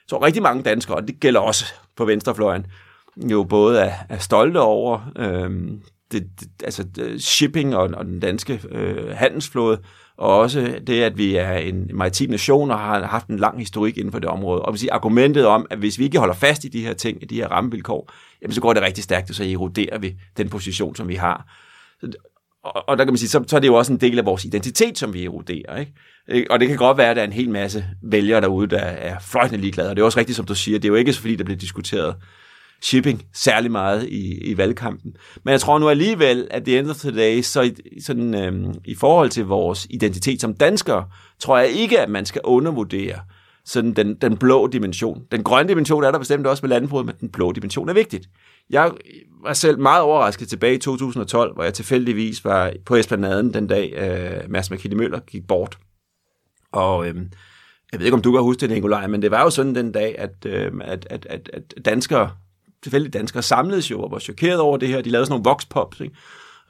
[0.08, 1.64] så rigtig mange danskere, og det gælder også
[1.96, 2.66] på venstrefløjen,
[3.30, 6.84] jo både er, er stolte over øhm, det, det, altså
[7.18, 9.78] shipping og, og den danske øh, handelsflåde,
[10.18, 13.98] og også det, at vi er en maritim nation og har haft en lang historik
[13.98, 14.62] inden for det område.
[14.62, 17.22] Og vil sige, argumentet om, at hvis vi ikke holder fast i de her ting,
[17.22, 20.48] i de her rammevilkår, jamen så går det rigtig stærkt, og så eroderer vi den
[20.48, 21.46] position, som vi har.
[22.64, 24.24] Og, og der kan man sige, så, så er det jo også en del af
[24.24, 25.76] vores identitet, som vi eroderer.
[25.76, 26.50] Ikke?
[26.50, 29.18] Og det kan godt være, at der er en hel masse vælgere derude, der er
[29.18, 29.90] fløjtende ligeglade.
[29.90, 31.44] Og det er også rigtigt, som du siger, det er jo ikke så fordi, der
[31.44, 32.14] bliver diskuteret
[32.82, 35.16] shipping særlig meget i, i valgkampen.
[35.44, 38.94] Men jeg tror nu alligevel, at det of the dag, så i, sådan, øhm, i
[38.94, 41.04] forhold til vores identitet som danskere,
[41.38, 43.18] tror jeg ikke, at man skal undervurdere
[43.64, 45.22] sådan den, den blå dimension.
[45.32, 48.28] Den grønne dimension er der bestemt også med landbruget, men den blå dimension er vigtigt.
[48.70, 48.92] Jeg
[49.42, 53.92] var selv meget overrasket tilbage i 2012, hvor jeg tilfældigvis var på Esplanaden den dag,
[53.96, 55.78] øh, Mads McKinney Møller gik bort.
[56.72, 57.30] Og øhm,
[57.92, 59.92] jeg ved ikke, om du kan huske det, Nikolaj, men det var jo sådan den
[59.92, 62.30] dag, at, øh, at, at, at, at danskere
[62.82, 65.00] tilfældige danskere samledes jo og var chokeret over det her.
[65.00, 66.16] De lavede sådan nogle voxpops, ikke?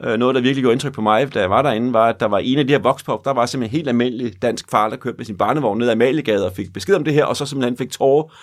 [0.05, 2.27] Øh, noget, der virkelig gjorde indtryk på mig, da jeg var derinde, var, at der
[2.27, 5.17] var en af de her voxpop, der var simpelthen helt almindelig dansk far, der kørte
[5.17, 7.77] med sin barnevogn ned ad Amalegade og fik besked om det her, og så simpelthen
[7.77, 8.35] fik tårer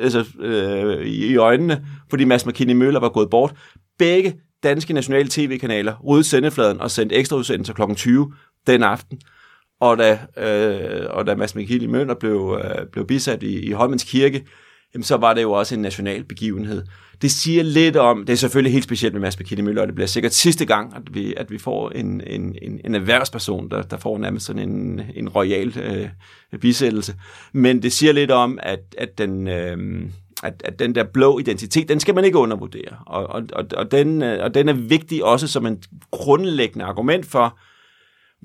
[0.00, 3.54] altså, øh, i, i øjnene, fordi Mads McKinney Møller var gået bort.
[3.98, 7.94] Begge danske nationale tv-kanaler ryddede sendefladen og sendte ekstra udsendelser kl.
[7.94, 8.32] 20
[8.66, 9.20] den aften.
[9.80, 14.04] Og da, øh, og da Mads McKinney Møller blev, øh, blev bisat i, i Holmens
[14.04, 14.44] Kirke,
[14.94, 16.82] jamen, så var det jo også en national begivenhed
[17.22, 19.94] det siger lidt om, det er selvfølgelig helt specielt med Mads Bekinde Møller, og det
[19.94, 23.82] bliver sikkert sidste gang, at vi, at vi får en, en, en, en erhvervsperson, der,
[23.82, 26.08] der får nærmest sådan en, en royal øh,
[26.60, 27.14] bisættelse.
[27.52, 29.48] Men det siger lidt om, at, at den...
[29.48, 30.02] Øh,
[30.42, 32.96] at, at den der blå identitet, den skal man ikke undervurdere.
[33.06, 37.26] Og, og, og, og, den, øh, og den er vigtig også som en grundlæggende argument
[37.26, 37.58] for,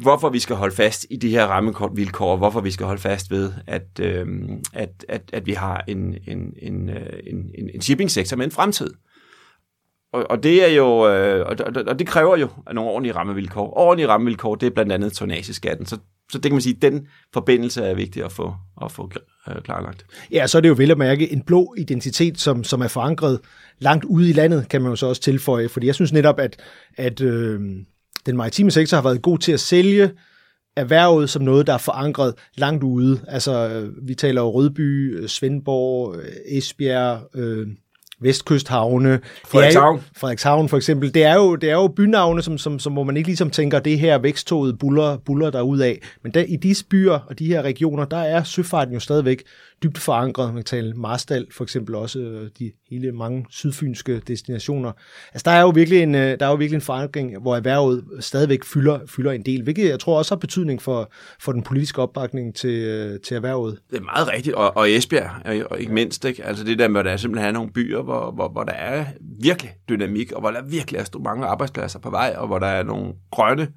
[0.01, 3.51] hvorfor vi skal holde fast i de her rammevilkår, hvorfor vi skal holde fast ved,
[3.67, 4.27] at, øh,
[4.73, 8.93] at, at, at vi har en, en, øh, en, en, en shipping-sektor med en fremtid.
[10.13, 11.55] Og, og det er jo, øh, og,
[11.87, 13.77] og det kræver jo nogle ordentlige rammevilkår.
[13.77, 15.85] Ordentlige rammevilkår, det er blandt andet tonnageskatten.
[15.85, 15.97] Så,
[16.31, 19.11] så det kan man sige, den forbindelse er vigtig at få, at få
[19.49, 20.05] øh, klarlagt.
[20.31, 23.39] Ja, så er det jo vel at mærke en blå identitet, som, som er forankret
[23.79, 25.69] langt ude i landet, kan man jo så også tilføje.
[25.69, 26.61] Fordi jeg synes netop, at,
[26.97, 27.61] at øh,
[28.29, 30.11] den maritime sektor har været god til at sælge
[30.77, 33.19] erhvervet som noget, der er forankret langt ude.
[33.27, 37.67] Altså, øh, vi taler jo Rødby, øh, Svendborg, øh, Esbjerg, øh,
[38.21, 39.19] Vestkysthavne.
[39.47, 39.97] Frederikshavn.
[39.97, 41.13] Jo, Frederikshavn for eksempel.
[41.13, 43.79] Det er jo, det er jo bynavne, som, som, som, hvor man ikke ligesom tænker,
[43.79, 45.99] det her væksttoget buller, buller der af.
[46.23, 49.43] Men der, i disse byer og de her regioner, der er søfarten jo stadigvæk
[49.83, 50.47] dybt forankret.
[50.47, 54.91] Man kan tale Marstal for eksempel også, de hele mange sydfynske destinationer.
[55.33, 58.03] Altså der er jo virkelig en, øh, der er jo virkelig en forankring, hvor erhvervet
[58.19, 62.01] stadigvæk fylder, fylder en del, hvilket jeg tror også har betydning for, for den politiske
[62.01, 63.79] opbakning til, øh, til erhvervet.
[63.91, 66.45] Det er meget rigtigt, og, og Esbjerg, og ikke mindst, ikke?
[66.45, 69.05] altså det der med, at der simpelthen er nogle byer, hvor, hvor, hvor der er
[69.41, 72.83] virkelig dynamik, og hvor der virkelig er mange arbejdspladser på vej, og hvor der er
[72.83, 73.71] nogle grønne,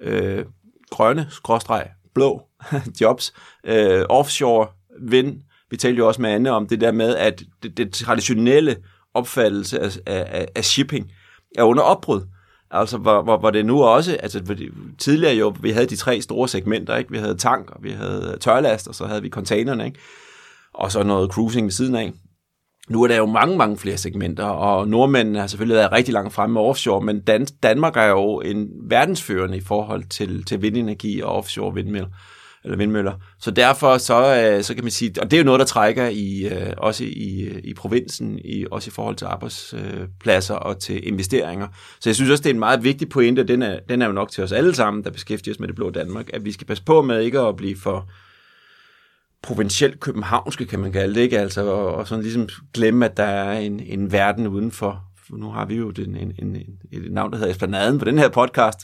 [0.00, 0.44] øh,
[0.90, 2.42] grønne, skråstreg, blå
[3.00, 3.34] jobs,
[3.64, 4.66] øh, offshore,
[5.00, 5.40] vind.
[5.70, 8.76] Vi talte jo også med Anne om det der med, at det, det traditionelle
[9.14, 11.12] opfattelse af, af, af shipping
[11.58, 12.20] er under opbrud.
[12.70, 14.56] Altså, hvor, hvor, hvor det nu også, altså
[14.98, 17.10] tidligere jo, vi havde de tre store segmenter, ikke?
[17.10, 19.98] Vi havde tank, og vi havde tørlast, og så havde vi containerne, ikke?
[20.74, 22.12] Og så noget cruising ved siden af
[22.88, 26.32] nu er der jo mange, mange flere segmenter, og nordmændene har selvfølgelig været rigtig langt
[26.32, 31.20] fremme med offshore, men Dan- Danmark er jo en verdensførende i forhold til, til vindenergi
[31.20, 32.08] og offshore vindmøller
[32.64, 33.12] eller vindmøller.
[33.38, 36.08] Så derfor så, øh, så kan man sige, og det er jo noget, der trækker
[36.08, 41.08] i, øh, også i, øh, i provinsen, i, også i forhold til arbejdspladser og til
[41.08, 41.68] investeringer.
[42.00, 44.06] Så jeg synes også, det er en meget vigtig pointe, og den er, den er
[44.06, 46.52] jo nok til os alle sammen, der beskæftiger os med det blå Danmark, at vi
[46.52, 48.08] skal passe på med ikke at blive for
[49.44, 51.38] provincielt københavnske, kan man kalde det, ikke?
[51.38, 55.04] Altså, og, og sådan ligesom glemme, at der er en, en verden udenfor.
[55.26, 58.04] For nu har vi jo den, en, en, en, et navn, der hedder Esplanaden på
[58.04, 58.80] den her podcast,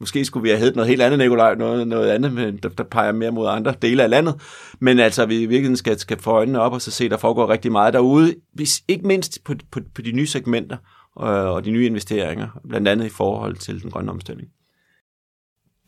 [0.00, 2.84] Måske skulle vi have heddet noget helt andet, Nikolaj, noget, noget andet, men der, der
[2.84, 4.34] peger mere mod andre dele af landet.
[4.80, 7.72] Men altså, vi virkelig skal, skal få øjnene op og så se, der foregår rigtig
[7.72, 8.34] meget derude.
[8.52, 10.76] Hvis, ikke mindst på, på, på de nye segmenter
[11.16, 14.48] og, og de nye investeringer, blandt andet i forhold til den grønne omstilling.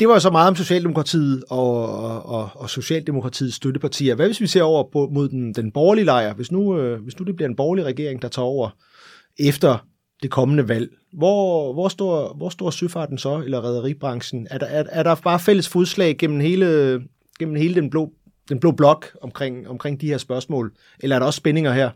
[0.01, 4.15] Det var så meget om Socialdemokratiet og, og, og Socialdemokratiets støttepartier.
[4.15, 6.35] Hvad hvis vi ser over på, mod den, den borgerlige lejr?
[6.35, 8.71] Hvis nu, øh, hvis nu det bliver en borgerlig regering, der tager over
[9.39, 9.87] efter
[10.23, 10.91] det kommende valg.
[11.13, 14.47] Hvor, hvor, står, hvor står søfarten så, eller rædderibranchen?
[14.51, 17.01] Er der, er, er der bare fælles fodslag gennem hele,
[17.39, 18.13] gennem hele den, blå,
[18.49, 20.73] den blå blok omkring, omkring de her spørgsmål?
[21.01, 21.91] Eller er der også spændinger her?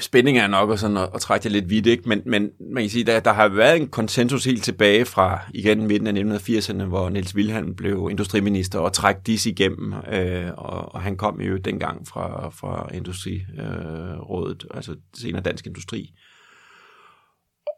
[0.00, 2.08] Spænding er nok og sådan at, at trække det lidt vidt, ikke?
[2.08, 5.86] Men, men man kan sige, der, der har været en konsensus helt tilbage fra igen
[5.86, 11.02] midten af 1980'erne, hvor Niels Wilhelm blev industriminister og træk dis igennem, øh, og, og
[11.02, 16.12] han kom jo dengang fra, fra Industrirådet, øh, altså senere Dansk Industri,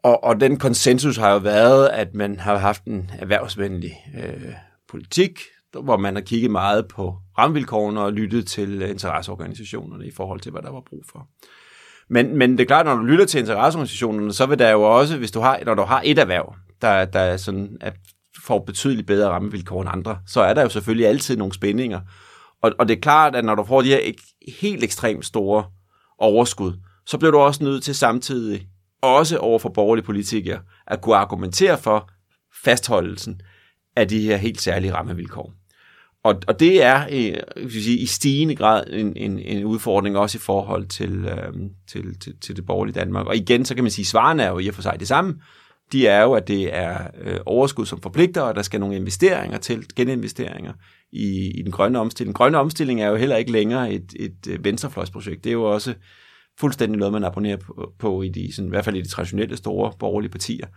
[0.03, 4.53] og, og den konsensus har jo været, at man har haft en erhvervsvenlig øh,
[4.89, 5.39] politik,
[5.83, 10.61] hvor man har kigget meget på rammevilkårene og lyttet til interesseorganisationerne i forhold til, hvad
[10.61, 11.27] der var brug for.
[12.11, 15.17] Men, men det er klart, når du lytter til interesseorganisationerne, så vil der jo også,
[15.17, 17.93] hvis du har, når du har et erhverv, der, der er sådan at
[18.43, 21.99] får betydeligt bedre rammevilkår end andre, så er der jo selvfølgelig altid nogle spændinger.
[22.61, 24.11] Og, og det er klart, at når du får de her
[24.61, 25.65] helt ekstremt store
[26.19, 26.73] overskud,
[27.05, 28.67] så bliver du også nødt til samtidig
[29.01, 32.09] også over for borgerlige politikere, at kunne argumentere for
[32.63, 33.41] fastholdelsen
[33.95, 35.53] af de her helt særlige rammevilkår.
[36.23, 37.05] Og, og det er
[37.57, 41.53] øh, sige, i stigende grad en, en, en udfordring også i forhold til, øh,
[41.87, 43.27] til, til, til det borgerlige Danmark.
[43.27, 45.07] Og igen, så kan man sige, at svarene er jo i og for sig det
[45.07, 45.41] samme.
[45.91, 49.57] De er jo, at det er øh, overskud, som forpligter, og der skal nogle investeringer
[49.57, 50.73] til, geninvesteringer
[51.11, 52.35] i, i den grønne omstilling.
[52.35, 55.43] Grønne omstilling er jo heller ikke længere et, et øh, venstrefløjsprojekt.
[55.43, 55.93] Det er jo også
[56.59, 59.57] fuldstændig noget, man abonnerer på, på i, de, sådan, i hvert fald i de traditionelle
[59.57, 60.67] store borgerlige partier.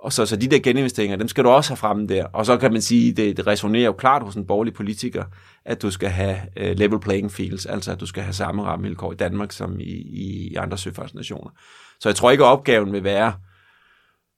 [0.00, 2.24] Og så, så de der geninvesteringer, dem skal du også have fremme der.
[2.24, 5.24] Og så kan man sige, det, det resonerer jo klart hos en borgerlig politiker,
[5.64, 9.12] at du skal have uh, level playing fields, altså at du skal have samme rammevilkår
[9.12, 11.50] i Danmark som i, i andre søfartsnationer.
[12.00, 13.32] Så jeg tror ikke, at opgaven vil være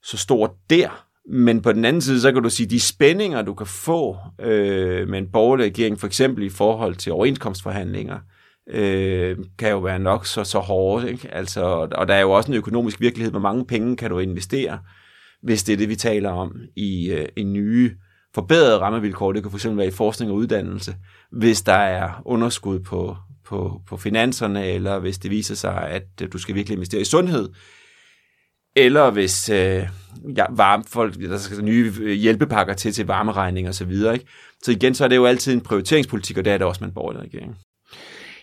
[0.03, 3.55] så stor der, men på den anden side, så kan du sige, de spændinger, du
[3.55, 8.19] kan få øh, med en borgerlig regering, for eksempel i forhold til overenskomstforhandlinger,
[8.71, 11.11] øh, kan jo være nok så, så hårde.
[11.11, 11.35] Ikke?
[11.35, 11.61] Altså,
[11.93, 14.79] og der er jo også en økonomisk virkelighed, hvor mange penge kan du investere,
[15.43, 17.91] hvis det er det, vi taler om i, øh, i nye
[18.35, 19.33] forbedrede rammevilkår.
[19.33, 20.97] Det kan fx være i forskning og uddannelse,
[21.33, 26.33] hvis der er underskud på, på, på finanserne, eller hvis det viser sig, at øh,
[26.33, 27.49] du skal virkelig investere i sundhed,
[28.77, 29.89] eller hvis øh,
[30.37, 34.15] ja, varme, folk, der skal nye øh, hjælpepakker til til varmeregning og så videre.
[34.15, 34.27] Ikke?
[34.63, 36.89] Så igen, så er det jo altid en prioriteringspolitik, og det er det også med
[36.89, 37.57] en borgerlig regering.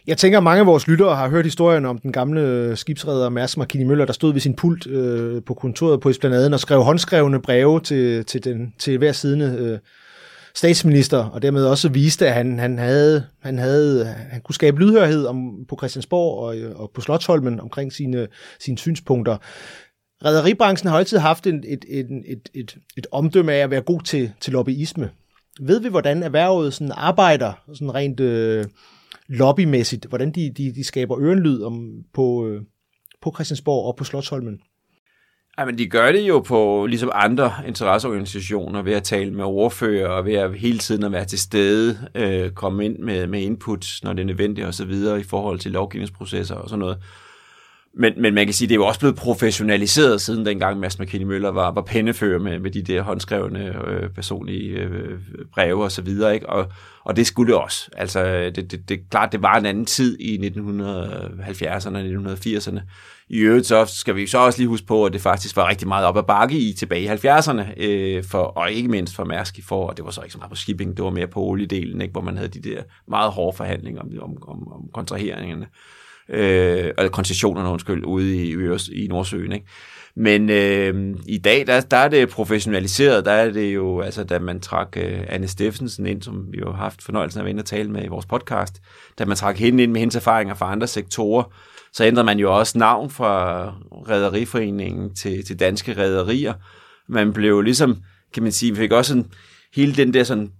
[0.07, 3.57] Jeg tænker, at mange af vores lyttere har hørt historien om den gamle skibsredder Mærsk
[3.57, 7.41] Markini Møller, der stod ved sin pult øh, på kontoret på Esplanaden og skrev håndskrevne
[7.41, 9.79] breve til, til, den, til hver sidende øh,
[10.55, 15.25] statsminister, og dermed også viste, at han, han, havde, han, havde, han kunne skabe lydhørhed
[15.25, 18.27] om, på Christiansborg og, og på Slottholmen omkring sine,
[18.59, 19.37] sine synspunkter.
[20.25, 24.01] Rederibranchen har altid haft en, et, et, et, et, et omdømme af at være god
[24.01, 25.09] til, til lobbyisme.
[25.61, 28.19] Ved vi, hvordan erhvervet sådan arbejder sådan rent...
[28.19, 28.65] Øh,
[29.27, 32.61] lobbymæssigt, hvordan de, de, de skaber ørenlyd om, på, øh,
[33.21, 34.59] på Christiansborg og på Slottholmen?
[35.59, 40.25] Jamen, de gør det jo på ligesom andre interesseorganisationer ved at tale med ordfører og
[40.25, 44.13] ved at hele tiden at være til stede, øh, komme ind med, med input, når
[44.13, 46.97] det er nødvendigt og så videre i forhold til lovgivningsprocesser og sådan noget.
[47.99, 51.27] Men, men man kan sige, det er jo også blevet professionaliseret siden dengang Mads McKinney
[51.27, 55.19] Møller var, var pennefører med, med de der håndskrevne øh, personlige øh,
[55.53, 56.33] breve og så videre.
[56.33, 56.49] Ikke?
[56.49, 56.71] Og,
[57.03, 57.89] og det skulle det også.
[57.93, 62.79] Altså, det, det, det, klart, det var en anden tid i 1970'erne og 1980'erne.
[63.29, 65.87] I øvrigt så skal vi så også lige huske på, at det faktisk var rigtig
[65.87, 69.57] meget op ad bakke i tilbage i 70'erne, øh, for, og ikke mindst for Mærsk
[69.57, 71.41] i for, og det var så ikke så meget på shipping, det var mere på
[71.41, 75.65] oliedelen, ikke, hvor man havde de der meget hårde forhandlinger om, om, om, om kontraheringerne
[75.65, 75.96] øh,
[76.29, 79.51] øh, eller koncessionerne, undskyld, ude i, i, i Nordsøen.
[79.51, 79.65] Ikke?
[80.15, 84.39] Men øh, i dag, der, der er det professionaliseret, der er det jo, altså da
[84.39, 87.61] man trak øh, Anne Steffensen ind, som vi jo har haft fornøjelsen af at vende
[87.61, 88.81] og tale med i vores podcast,
[89.19, 91.43] da man trak hende ind med hendes erfaringer fra andre sektorer,
[91.93, 93.65] Så ændrede man jo også navn fra
[94.09, 96.53] Rederiforeningen til, til Danske Rederier.
[97.09, 97.97] Man blev ligesom,
[98.33, 99.31] kan man sige, vi fik også sådan,
[99.75, 100.51] hele den der sådan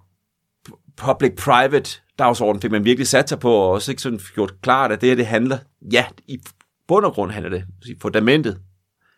[0.97, 5.01] public-private dagsorden fik man virkelig sat sig på, og også ikke sådan gjort klart, at
[5.01, 5.57] det her, det handler,
[5.91, 6.39] ja, i
[6.87, 7.65] bund og grund handler det,
[8.01, 8.59] fundamentet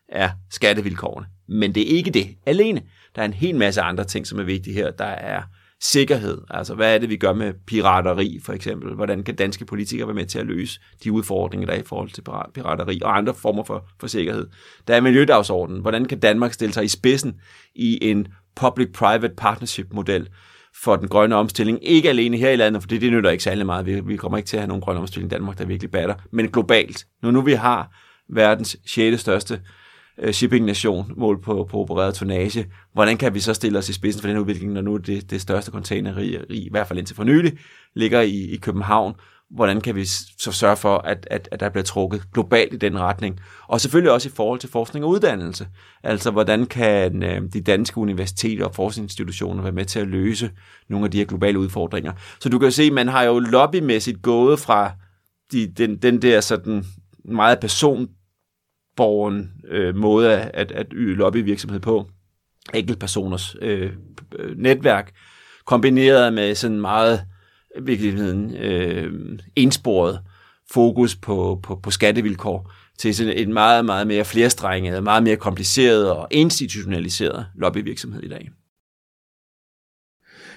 [0.09, 1.27] er skattevilkårene.
[1.47, 2.81] Men det er ikke det alene.
[3.15, 4.91] Der er en hel masse andre ting, som er vigtige her.
[4.91, 5.41] Der er
[5.81, 6.41] sikkerhed.
[6.49, 8.95] Altså, hvad er det, vi gør med pirateri, for eksempel?
[8.95, 12.09] Hvordan kan danske politikere være med til at løse de udfordringer, der er i forhold
[12.09, 14.47] til pirateri og andre former for, for sikkerhed?
[14.87, 15.81] Der er miljødagsordenen.
[15.81, 17.41] Hvordan kan Danmark stille sig i spidsen
[17.75, 20.29] i en public-private partnership-model
[20.83, 21.79] for den grønne omstilling?
[21.81, 23.85] Ikke alene her i landet, for det, det nytter ikke særlig meget.
[23.85, 26.15] Vi, vi kommer ikke til at have nogen grøn omstilling i Danmark, der virkelig batter,
[26.31, 27.05] men globalt.
[27.23, 27.91] Nu nu vi har
[28.29, 29.21] verdens 6.
[29.21, 29.61] største
[30.19, 32.65] øh, shipping-nation mål på, på opereret tonnage.
[32.93, 35.41] Hvordan kan vi så stille os i spidsen for den udvikling, når nu det, det
[35.41, 37.57] største containeri, i hvert fald indtil for nylig,
[37.95, 39.13] ligger i, i København?
[39.49, 40.05] Hvordan kan vi
[40.39, 43.39] så sørge for, at, at, at der bliver trukket globalt i den retning?
[43.67, 45.67] Og selvfølgelig også i forhold til forskning og uddannelse.
[46.03, 50.51] Altså, hvordan kan øh, de danske universiteter og forskningsinstitutioner være med til at løse
[50.89, 52.13] nogle af de her globale udfordringer?
[52.39, 54.91] Så du kan se, man har jo lobbymæssigt gået fra
[55.51, 56.85] de, den, den der sådan
[57.25, 62.07] meget personborgen øh, måde at, at yde lobbyvirksomhed på,
[62.73, 63.93] enkeltpersoners øh,
[64.35, 65.11] øh, netværk,
[65.65, 67.21] kombineret med sådan meget
[67.81, 70.19] virkeligheden øh, ensporet
[70.71, 76.11] fokus på, på, på skattevilkår til sådan en meget, meget mere flerstrenget, meget mere kompliceret
[76.11, 78.49] og institutionaliseret lobbyvirksomhed i dag.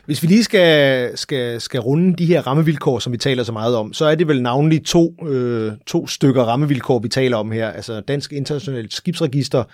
[0.07, 3.77] Hvis vi lige skal, skal, skal runde de her rammevilkår, som vi taler så meget
[3.77, 7.71] om, så er det vel navnlig to, øh, to stykker rammevilkår, vi taler om her.
[7.71, 9.65] Altså Dansk Internationalt Skibsregister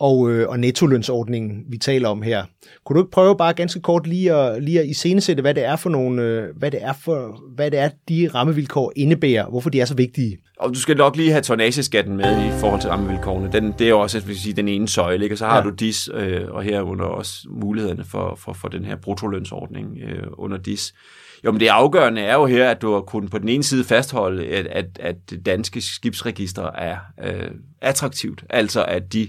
[0.00, 2.44] og, øh, og nettolønsordningen, vi taler om her.
[2.84, 5.76] Kunne du ikke prøve bare ganske kort lige at, lige at iscenesætte, hvad det er
[5.76, 9.80] for nogle, øh, hvad det er for, hvad det er, de rammevilkår indebærer, hvorfor de
[9.80, 10.38] er så vigtige?
[10.58, 13.52] Og du skal nok lige have tonnageskatten med i forhold til rammevilkårene.
[13.52, 15.34] Den, det er jo også vil sige, den ene søjle, ikke?
[15.34, 15.62] og så har ja.
[15.62, 20.58] du DIS, øh, og herunder også mulighederne for, for, for den her brutolønsordning øh, under
[20.58, 20.94] DIS.
[21.44, 23.84] Jo, men det afgørende er jo her, at du har kunnet på den ene side
[23.84, 27.50] fastholde, at, at, at det danske skibsregister er øh,
[27.82, 28.44] attraktivt.
[28.50, 29.28] Altså, at de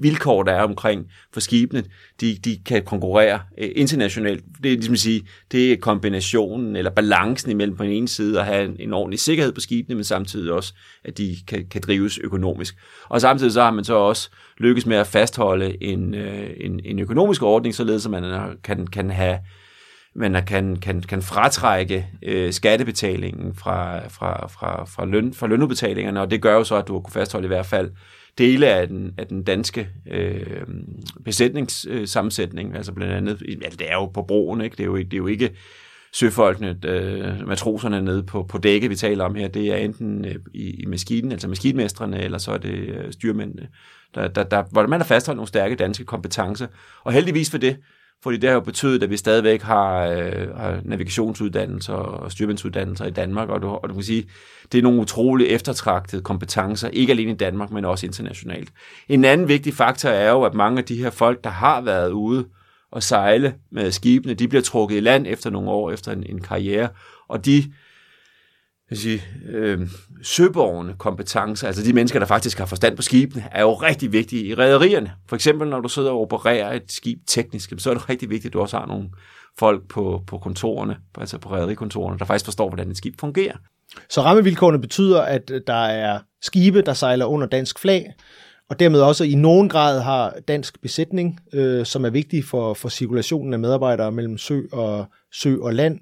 [0.00, 1.84] vilkår, der er omkring for skibene,
[2.20, 4.44] de, de kan konkurrere øh, internationalt.
[4.62, 8.40] Det er ligesom at sige, det er kombinationen eller balancen imellem på den ene side
[8.40, 11.80] at have en, en ordentlig sikkerhed på skibene, men samtidig også, at de kan, kan
[11.86, 12.76] drives økonomisk.
[13.08, 16.98] Og samtidig så har man så også lykkes med at fastholde en, øh, en, en
[16.98, 19.38] økonomisk ordning, således at man kan, kan have
[20.14, 26.30] man kan, kan, kan fratrække øh, skattebetalingen fra, fra, fra, fra, løn, fra lønudbetalingerne, og
[26.30, 27.90] det gør jo så, at du kan fastholde i hvert fald
[28.40, 30.62] dele af den, af den danske øh,
[31.24, 34.76] besætningssammensætning, altså blandt andet, ja, det er jo på broen, ikke?
[34.76, 35.50] Det, er jo, det er jo ikke
[36.12, 40.34] søfolkene, øh, matroserne nede på, på dækket, vi taler om her, det er enten øh,
[40.54, 43.68] i, i maskinen, altså maskinmestrene, eller så er det øh, styrmændene,
[44.14, 46.66] der, der, der, hvor man har fastholdt nogle stærke danske kompetencer.
[47.04, 47.76] Og heldigvis for det,
[48.22, 53.10] fordi det har jo betydet, at vi stadigvæk har, øh, har navigationsuddannelser og styrmandsuddannelser i
[53.10, 54.26] Danmark, og du, og du kan sige,
[54.72, 58.68] det er nogle utrolig eftertragtede kompetencer, ikke alene i Danmark, men også internationalt.
[59.08, 62.10] En anden vigtig faktor er jo, at mange af de her folk, der har været
[62.10, 62.44] ude
[62.90, 66.40] og sejle med skibene, de bliver trukket i land efter nogle år, efter en, en
[66.40, 66.88] karriere,
[67.28, 67.72] og de
[68.90, 69.80] jeg sige, øh,
[70.22, 74.44] søborgende kompetencer, altså de mennesker, der faktisk har forstand på skibene, er jo rigtig vigtige
[74.44, 75.12] i rædderierne.
[75.28, 78.50] For eksempel, når du sidder og opererer et skib teknisk, så er det rigtig vigtigt,
[78.50, 79.08] at du også har nogle
[79.58, 83.56] folk på, på kontorerne, altså på rædderikontorerne, der faktisk forstår, hvordan et skib fungerer.
[84.08, 88.12] Så rammevilkårene betyder, at der er skibe, der sejler under dansk flag,
[88.70, 92.88] og dermed også i nogen grad har dansk besætning, øh, som er vigtig for, for
[92.88, 96.00] cirkulationen af medarbejdere mellem sø og, sø og land.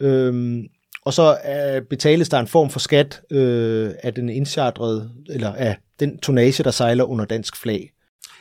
[0.00, 0.64] Øh,
[1.06, 5.76] og så øh, betales der en form for skat øh, af den indchartrede, eller af
[6.00, 7.90] den tonnage, der sejler under dansk flag.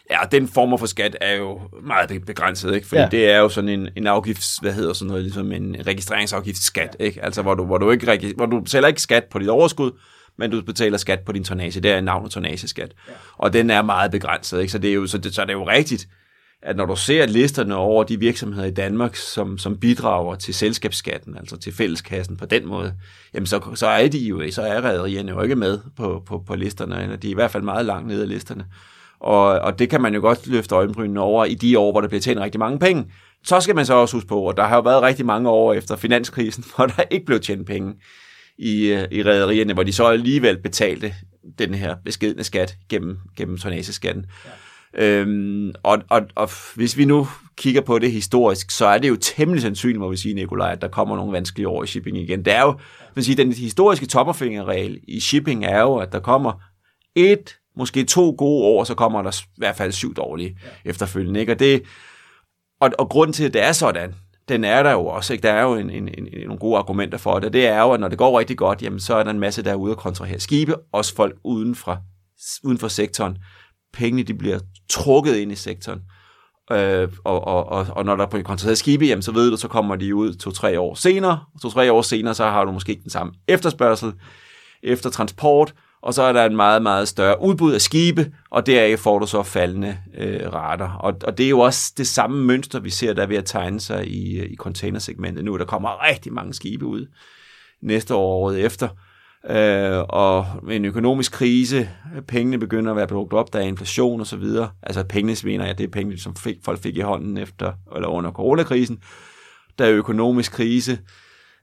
[0.10, 2.88] Ja, den form for skat er jo meget begrænset, ikke?
[2.88, 3.08] Fordi ja.
[3.12, 7.24] det er jo sådan en, en afgift, hvad hedder sådan noget, ligesom en registreringsafgiftsskat, ikke?
[7.24, 9.92] Altså, hvor du, hvor du, ikke, hvor du betaler ikke skat på dit overskud,
[10.38, 11.82] men du betaler skat på din tonnage.
[11.82, 12.94] Det er navnet tonnageskat.
[13.08, 13.14] Ja.
[13.38, 14.72] Og den er meget begrænset, ikke?
[14.72, 16.08] Så det er jo, så det, så det er jo rigtigt,
[16.66, 21.38] at når du ser listerne over de virksomheder i Danmark, som, som bidrager til selskabsskatten,
[21.38, 22.94] altså til fælleskassen på den måde,
[23.34, 26.56] jamen så, så er de jo, så er rædderierne jo ikke med på, på, på
[26.56, 28.66] listerne, eller de er i hvert fald meget langt nede af listerne.
[29.20, 32.08] Og, og det kan man jo godt løfte øjenbrynene over i de år, hvor der
[32.08, 33.06] bliver tjent rigtig mange penge.
[33.44, 35.74] Så skal man så også huske på, at der har jo været rigtig mange år
[35.74, 37.94] efter finanskrisen, hvor der ikke blev tjent penge
[38.58, 41.14] i, øh, i rædderierne, hvor de så alligevel betalte
[41.60, 44.26] den her beskedende skat gennem, gennem tonnageskatten.
[44.46, 44.50] Ja.
[44.98, 47.28] Øhm, og, og, og hvis vi nu
[47.58, 50.82] kigger på det historisk, så er det jo temmelig sandsynligt, må vi sige, Nikolaj, at
[50.82, 52.46] der kommer nogle vanskelige år i shipping igen.
[52.46, 52.80] Det er jo,
[53.16, 56.54] vil sige, den historiske tommerfingerregel i shipping er jo, at der kommer
[57.16, 60.90] et, måske to gode år, så kommer der i hvert fald syv dårlige ja.
[60.90, 61.40] efterfølgende.
[61.40, 61.52] Ikke?
[61.52, 61.84] Og, det,
[62.82, 64.16] og, og grunden til, at det er sådan,
[64.50, 65.34] den er der jo også.
[65.34, 65.44] Ikke?
[65.44, 67.54] Der er jo en, en, en, nogle gode argumenter for det.
[67.54, 69.64] Det er jo, at når det går rigtig godt, jamen, så er der en masse,
[69.64, 71.98] der er ude og kontrahere skibe, også folk uden fra,
[72.64, 73.38] uden for sektoren.
[73.96, 76.02] Pengene de bliver trukket ind i sektoren.
[76.72, 79.68] Øh, og, og, og, og når der bliver kontraheret skibe, jamen, så ved du, så
[79.68, 81.40] kommer de ud to-tre år senere.
[81.62, 84.14] To-tre år senere, så har du måske ikke den samme efterspørgsel
[84.84, 89.00] efter transport, og så er der en meget, meget større udbud af skibe, og deraf
[89.00, 90.90] får du så faldende øh, rater.
[90.90, 93.46] Og, og det er jo også det samme mønster, vi ser, der er ved at
[93.46, 95.58] tegne sig i, i containersegmentet nu.
[95.58, 97.08] Der kommer rigtig mange skibe ud
[97.82, 98.88] næste år året efter.
[99.50, 101.90] Øh, og en økonomisk krise,
[102.28, 104.70] pengene begynder at være brugt op, der er inflation og så videre.
[104.84, 108.08] Altså pengene, mener jeg, det er penge, som fik, folk fik i hånden efter eller
[108.08, 109.00] under coronakrisen.
[109.80, 111.00] Der er økonomisk krise,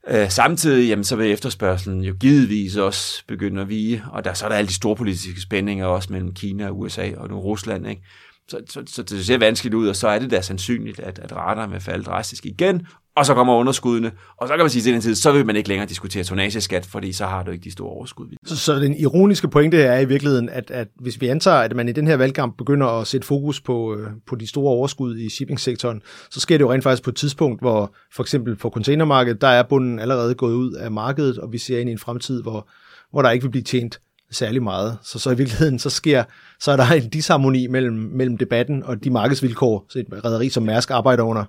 [0.09, 4.45] Øh, samtidig jamen, så vil efterspørgselen jo givetvis også begynde at vige, og der så
[4.45, 7.87] er der alle de store politiske spændinger også mellem Kina og USA og nu Rusland.
[7.87, 8.03] Ikke?
[8.49, 11.37] Så, så, så det ser vanskeligt ud, og så er det da sandsynligt, at, at
[11.37, 12.87] raterne vil falde drastisk igen,
[13.17, 15.57] og så kommer underskuddene, og så kan man sige til den tid, så vil man
[15.57, 18.27] ikke længere diskutere tonageskat, fordi så har du ikke de store overskud.
[18.47, 21.89] Så, så den ironiske pointe er i virkeligheden, at, at hvis vi antager, at man
[21.89, 25.29] i den her valgkamp begynder at sætte fokus på, øh, på de store overskud i
[25.29, 29.41] shippingsektoren, så sker det jo rent faktisk på et tidspunkt, hvor for eksempel på containermarkedet,
[29.41, 32.43] der er bunden allerede gået ud af markedet, og vi ser ind i en fremtid,
[32.43, 32.69] hvor,
[33.11, 34.01] hvor der ikke vil blive tjent
[34.31, 34.99] særlig meget.
[35.03, 36.25] Så, så i virkeligheden, så sker,
[36.61, 40.63] så er der en disharmoni mellem, mellem debatten og de markedsvilkår, så et rederi som
[40.63, 41.45] Mærsk arbejder under.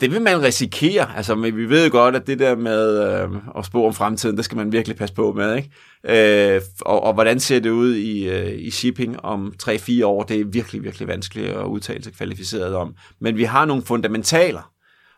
[0.00, 1.16] Det vil man risikere.
[1.16, 3.28] Altså, men vi ved jo godt, at det der med øh,
[3.58, 5.56] at spå om fremtiden, det skal man virkelig passe på med.
[5.56, 6.54] Ikke?
[6.54, 10.22] Øh, og, og hvordan ser det ud i, øh, i shipping om 3-4 år?
[10.22, 12.94] Det er virkelig, virkelig vanskeligt at udtale sig kvalificeret om.
[13.20, 14.72] Men vi har nogle fundamentaler,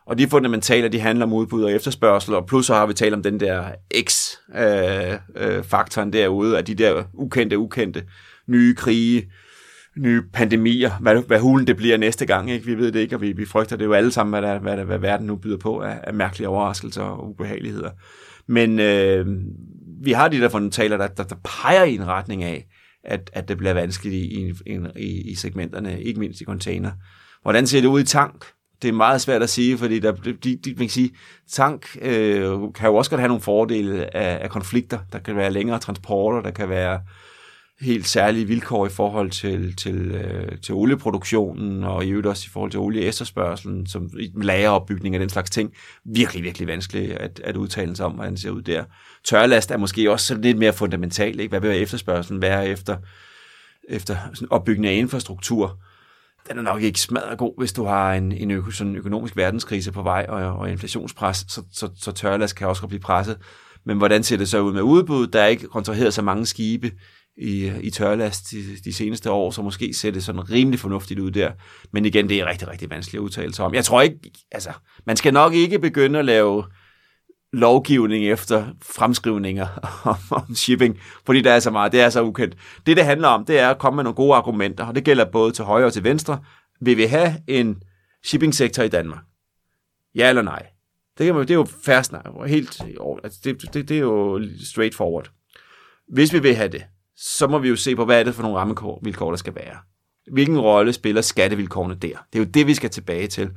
[0.05, 3.13] og de fundamentaler, de handler om udbud og efterspørgsel, og plus så har vi talt
[3.13, 3.63] om den der
[4.07, 8.03] X-faktoren øh, øh, derude, af de der ukendte, ukendte
[8.47, 9.31] nye krige,
[9.97, 12.51] nye pandemier, hvad, hvad hulen det bliver næste gang.
[12.51, 12.65] Ikke?
[12.65, 14.77] Vi ved det ikke, og vi, vi frygter det jo alle sammen, hvad, der, hvad,
[14.77, 17.91] der, hvad verden nu byder på af, af mærkelige overraskelser og ubehageligheder.
[18.47, 19.25] Men øh,
[20.03, 22.67] vi har de der fundamentaler, der, der, der peger i en retning af,
[23.03, 26.91] at, at det bliver vanskeligt i, i, i, i segmenterne, ikke mindst i container.
[27.41, 28.45] Hvordan ser det ud i tank?
[28.81, 31.11] det er meget svært at sige, fordi der, de, de, man kan sige,
[31.51, 34.99] tank øh, kan jo også godt have nogle fordele af, af konflikter.
[35.13, 37.01] Der kan være længere transporter, der kan være
[37.81, 42.49] helt særlige vilkår i forhold til, til, øh, til olieproduktionen, og i øvrigt også i
[42.49, 44.09] forhold til olieefterspørgselen, som
[44.41, 45.73] lageropbygning og den slags ting.
[46.05, 48.83] Virkelig, virkelig vanskelig at, at udtale sig om, hvordan det ser ud der.
[49.23, 51.39] Tørlast er måske også lidt mere fundamentalt.
[51.39, 51.49] Ikke?
[51.49, 52.97] Hvad vil efterspørgselen være efter,
[53.89, 54.15] efter
[54.49, 55.79] opbygning af infrastruktur?
[56.49, 59.91] den er nok ikke smadret god, hvis du har en, en øko, sådan økonomisk verdenskrise
[59.91, 63.37] på vej og, og inflationspres, så, så, så tørlast kan også blive presset.
[63.85, 65.27] Men hvordan ser det så ud med udbud?
[65.27, 66.91] Der er ikke kontraheret så mange skibe
[67.39, 71.19] i, øh, i tørlast de, de seneste år, så måske ser det sådan rimelig fornuftigt
[71.19, 71.51] ud der.
[71.91, 73.73] Men igen, det er rigtig, rigtig vanskeligt at udtale sig om.
[73.73, 74.19] Jeg tror ikke,
[74.51, 74.69] altså,
[75.05, 76.63] man skal nok ikke begynde at lave
[77.53, 79.67] lovgivning efter fremskrivninger
[80.47, 82.55] om shipping, fordi der er så meget, det er så ukendt.
[82.85, 85.25] Det, det handler om, det er at komme med nogle gode argumenter, og det gælder
[85.25, 86.39] både til højre og til venstre.
[86.81, 87.83] Vil vi have en
[88.25, 89.23] shippingsektor i Danmark?
[90.15, 90.65] Ja eller nej?
[91.17, 92.81] Det, kan man, det er jo færre snak, helt,
[93.23, 95.31] altså, det, det, det er jo straightforward.
[96.13, 96.83] Hvis vi vil have det,
[97.21, 99.77] så må vi jo se på, hvad er det for nogle rammevilkår, der skal være.
[100.31, 102.17] Hvilken rolle spiller skattevilkårene der?
[102.33, 103.49] Det er jo det, vi skal tilbage til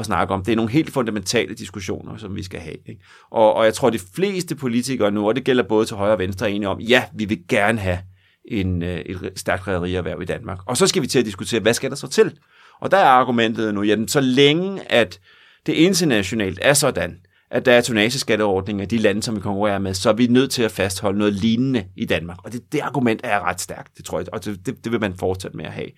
[0.00, 0.44] at snakke om.
[0.44, 2.76] Det er nogle helt fundamentale diskussioner, som vi skal have.
[2.86, 3.04] Ikke?
[3.30, 6.12] Og, og jeg tror, at de fleste politikere nu, og det gælder både til højre
[6.12, 7.98] og venstre, er enige om, ja, vi vil gerne have
[8.44, 10.58] en, øh, et stærkt rædderierhverv i Danmark.
[10.66, 12.38] Og så skal vi til at diskutere, hvad skal der så til?
[12.80, 15.20] Og der er argumentet nu, ja, så længe at
[15.66, 17.16] det internationalt er sådan,
[17.52, 20.50] at der er tonnageskatteordninger i de lande, som vi konkurrerer med, så er vi nødt
[20.50, 22.38] til at fastholde noget lignende i Danmark.
[22.44, 25.00] Og det, det argument er ret stærkt, det tror jeg, og det, det, det vil
[25.00, 25.88] man fortsætte med at have.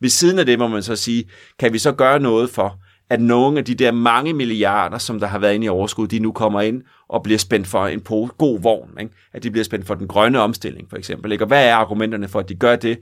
[0.00, 1.24] Ved siden af det må man så sige,
[1.58, 2.78] kan vi så gøre noget for,
[3.10, 6.18] at nogle af de der mange milliarder, som der har været inde i overskud, de
[6.18, 8.90] nu kommer ind og bliver spændt for en pose, god vogn.
[9.00, 9.12] Ikke?
[9.32, 11.32] At de bliver spændt for den grønne omstilling, for eksempel.
[11.32, 11.44] Ikke?
[11.44, 12.98] Og hvad er argumenterne for, at de gør det?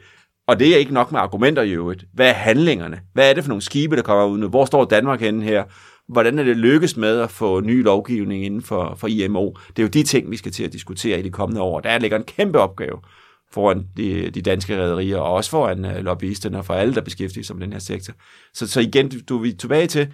[0.48, 2.04] Og det er ikke nok med argumenter i øvrigt.
[2.14, 3.00] Hvad er handlingerne?
[3.12, 4.48] Hvad er det for nogle skibe, der kommer ud nu?
[4.48, 5.64] Hvor står Danmark henne her?
[6.12, 9.50] Hvordan er det lykkes med at få ny lovgivning inden for, for IMO?
[9.68, 11.80] Det er jo de ting, vi skal til at diskutere i de kommende år.
[11.80, 12.98] Der ligger en kæmpe opgave
[13.52, 17.44] foran de, de danske rædderier, og også foran uh, lobbyisterne og for alle, der beskæftiger
[17.44, 18.14] sig med den her sektor.
[18.54, 20.06] Så, så igen, du, du er tilbage til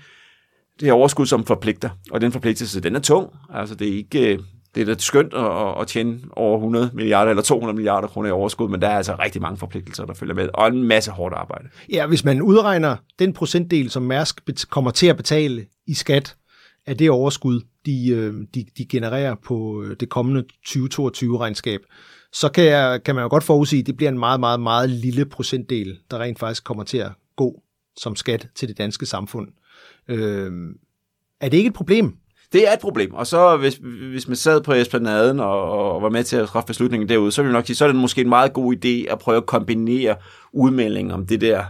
[0.80, 3.32] det her overskud, som forpligter, og den forpligtelse, den er tung.
[3.54, 4.38] Altså, det er ikke, øh,
[4.74, 8.32] det er da skønt at, at tjene over 100 milliarder eller 200 milliarder kroner i
[8.32, 11.34] overskud, men der er altså rigtig mange forpligtelser, der følger med, og en masse hårdt
[11.34, 11.68] arbejde.
[11.92, 14.40] Ja, hvis man udregner den procentdel, som Mærsk
[14.70, 16.36] kommer til at betale i skat
[16.86, 21.80] af det overskud, de, øh, de, de genererer på øh, det kommende 2022-regnskab,
[22.32, 24.90] så kan, jeg, kan man jo godt forudsige, at det bliver en meget, meget, meget
[24.90, 27.62] lille procentdel, der rent faktisk kommer til at gå
[27.96, 29.48] som skat til det danske samfund.
[30.08, 30.52] Øh,
[31.40, 32.16] er det ikke et problem?
[32.52, 33.80] Det er et problem, og så hvis,
[34.10, 37.42] hvis man sad på Esplanaden og, og var med til at træffe beslutningen derude, så
[37.42, 40.16] ville nok sige, så er det måske en meget god idé at prøve at kombinere
[40.52, 41.64] udmeldingen om det der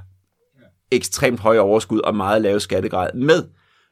[0.91, 3.45] ekstremt høje overskud og meget lave skattegrad med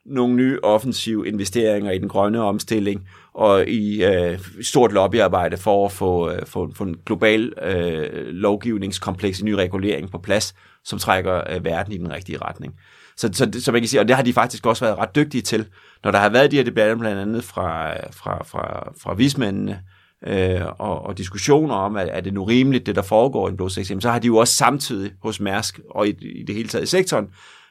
[0.07, 5.93] nogle nye offensive investeringer i den grønne omstilling og i øh, stort lobbyarbejde for at
[5.93, 11.43] få, øh, få, få en global øh, lovgivningskompleks, en ny regulering på plads, som trækker
[11.51, 12.75] øh, verden i den rigtige retning.
[13.17, 15.43] Så, så, så man kan sige, og det har de faktisk også været ret dygtige
[15.43, 15.67] til,
[16.05, 19.83] når der har været de her debatter blandt andet fra, fra, fra, fra vismændene,
[20.27, 23.57] øh, og, og diskussioner om, at er det nu rimeligt, det der foregår i en
[23.57, 26.85] blå så har de jo også samtidig hos Mærsk og i, i det hele taget
[26.85, 27.29] i sektoren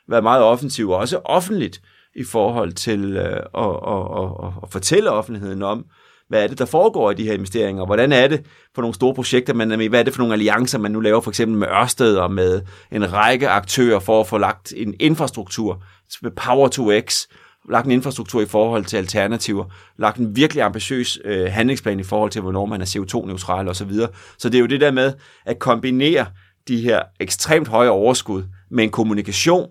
[0.08, 1.82] været meget offensive, og også offentligt
[2.16, 5.86] i forhold til øh, at, at, at, at fortælle offentligheden om,
[6.30, 8.46] hvad er det, der foregår i de her investeringer, hvordan er det
[8.76, 10.92] for nogle store projekter, man er øh, med, hvad er det for nogle alliancer, man
[10.92, 12.62] nu laver for eksempel med Ørsted og med
[12.92, 15.84] en række aktører for at få lagt en infrastruktur
[16.22, 17.26] med Power to X,
[17.70, 19.66] lagt en infrastruktur i forhold til alternativer,
[19.98, 23.94] lagt en virkelig ambitiøs øh, handlingsplan i forhold til, hvornår man er CO2-neutral osv.
[23.94, 24.08] Så,
[24.38, 25.14] så det er jo det der med
[25.46, 26.26] at kombinere
[26.68, 29.70] de her ekstremt høje overskud med en kommunikation,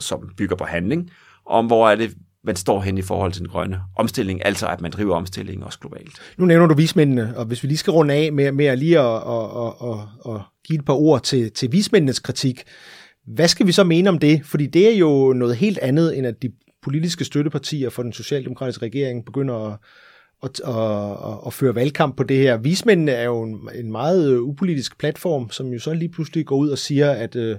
[0.00, 1.10] som bygger på handling,
[1.46, 2.14] om hvor er det,
[2.48, 5.78] man står hen i forhold til den grønne omstilling, altså at man driver omstillingen også
[5.78, 6.12] globalt.
[6.38, 8.98] Nu nævner du vismændene, og hvis vi lige skal runde af med, med at lige
[9.00, 12.62] at, at, at, at, at give et par ord til, til vismændenes kritik,
[13.26, 14.40] hvad skal vi så mene om det?
[14.44, 16.50] Fordi det er jo noget helt andet, end at de
[16.82, 19.78] politiske støttepartier for den socialdemokratiske regering begynder at,
[20.42, 22.56] at, at, at, at føre valgkamp på det her.
[22.56, 26.68] Vismændene er jo en, en meget upolitisk platform, som jo så lige pludselig går ud
[26.68, 27.56] og siger, at øh,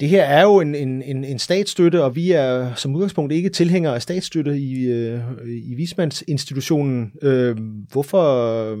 [0.00, 3.48] det her er jo en, en, en, en statsstøtte, og vi er som udgangspunkt ikke
[3.48, 7.12] tilhængere af statsstøtte i, øh, i Vismandsinstitutionen.
[7.22, 7.56] Øh,
[7.92, 8.74] hvorfor,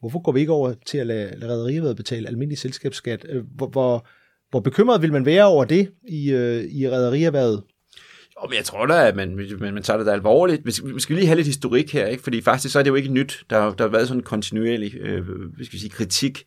[0.00, 3.26] hvorfor går vi ikke over til at lade, lade rædderiet betale almindelig selskabsskat?
[3.28, 4.06] Øh, hvor, hvor,
[4.50, 7.62] hvor bekymret vil man være over det i, øh, i rædderierhvervet?
[8.48, 10.66] men jeg tror da, at man, man, man tager det da alvorligt.
[10.66, 12.22] Vi skal, vi skal lige have lidt historik her, ikke?
[12.22, 13.44] fordi faktisk så er det jo ikke nyt.
[13.50, 16.44] Der, der har været sådan en kontinuerlig øh, skal vi sige, kritik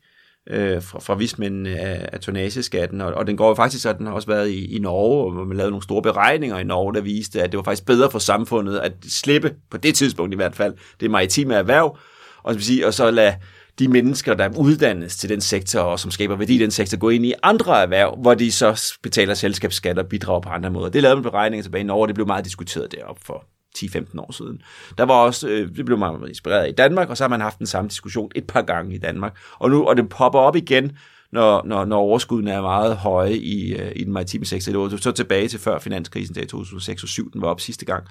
[0.50, 4.06] øh, fra, fra vismændene af, af tonageskatten, og, og den går jo faktisk, så den
[4.06, 7.00] har også været i, i Norge, hvor man lavede nogle store beregninger i Norge, der
[7.00, 10.56] viste, at det var faktisk bedre for samfundet at slippe, på det tidspunkt i hvert
[10.56, 11.98] fald, det maritime erhverv,
[12.42, 13.34] og, sige, og så lade
[13.78, 17.08] de mennesker, der uddannes til den sektor, og som skaber værdi i den sektor, gå
[17.08, 20.88] ind i andre erhverv, hvor de så betaler selskabsskat og bidrager på andre måder.
[20.88, 24.32] Det lavede man beregninger tilbage i Norge, det blev meget diskuteret deroppe for 10-15 år
[24.32, 24.62] siden.
[24.98, 27.40] Der var også, øh, det blev man inspireret af i Danmark, og så har man
[27.40, 29.36] haft den samme diskussion et par gange i Danmark.
[29.58, 30.92] Og nu, og det popper op igen,
[31.32, 34.72] når, når, når overskudene er meget høje i, øh, i den maritime sektor.
[34.72, 37.60] Det var så tilbage til før finanskrisen, der i 2006 og 2007, den var op
[37.60, 38.04] sidste gang.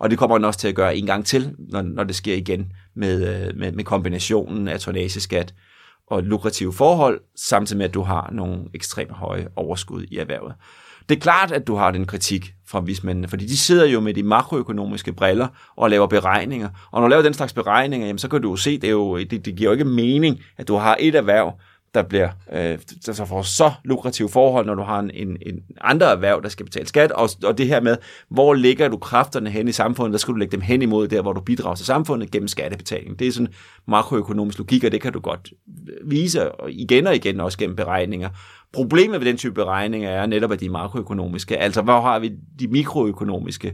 [0.00, 2.34] Og det kommer den også til at gøre en gang til, når, når det sker
[2.34, 5.54] igen med, øh, med, med kombinationen af tonnageskat
[6.06, 10.54] og lukrative forhold, samtidig med, at du har nogle ekstremt høje overskud i erhvervet.
[11.08, 14.14] Det er klart, at du har den kritik fra vismændene, fordi de sidder jo med
[14.14, 16.68] de makroøkonomiske briller og laver beregninger.
[16.90, 18.90] Og når du laver den slags beregninger, jamen, så kan du jo se, det, er
[18.90, 21.58] jo, det, det giver jo ikke mening, at du har et erhverv,
[21.94, 26.06] der bliver øh, der får så lukrative forhold, når du har en, en, en andre
[26.06, 27.96] erhverv, der skal betale skat, og, og det her med,
[28.28, 31.22] hvor ligger du kræfterne hen i samfundet, der skal du lægge dem hen imod der,
[31.22, 33.18] hvor du bidrager til samfundet gennem skattebetaling.
[33.18, 33.52] Det er sådan
[33.88, 35.52] makroøkonomisk logik, og det kan du godt
[36.04, 38.28] vise igen og igen, også gennem beregninger.
[38.72, 41.58] Problemet ved den type beregninger er netop, at de er makroøkonomiske.
[41.58, 43.72] Altså, hvor har vi de mikroøkonomiske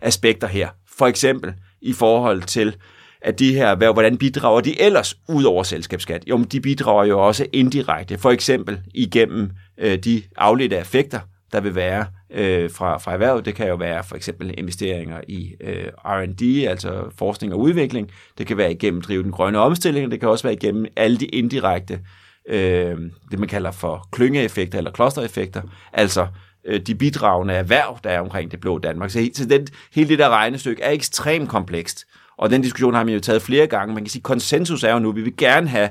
[0.00, 0.68] aspekter her?
[0.98, 2.76] For eksempel i forhold til,
[3.22, 6.24] at de her erhverv, hvordan bidrager de ellers ud over selskabsskat?
[6.28, 11.20] Jo, men de bidrager jo også indirekte, for eksempel igennem øh, de afledte effekter,
[11.52, 13.44] der vil være øh, fra, fra erhvervet.
[13.44, 18.10] Det kan jo være for eksempel investeringer i øh, R&D, altså forskning og udvikling.
[18.38, 21.26] Det kan være igennem drive den grønne omstilling, det kan også være igennem alle de
[21.26, 22.00] indirekte, øh,
[22.48, 22.96] øh,
[23.30, 26.26] det man kalder for klyngeeffekter eller klostereffekter, altså
[26.64, 29.10] øh, de bidragende erhverv, der er omkring det blå Danmark.
[29.10, 32.04] Så, så den, hele det der regnestykke er ekstremt komplekst.
[32.38, 33.94] Og den diskussion har man jo taget flere gange.
[33.94, 35.90] Man kan sige, konsensus er jo nu, vi vil gerne have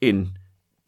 [0.00, 0.36] en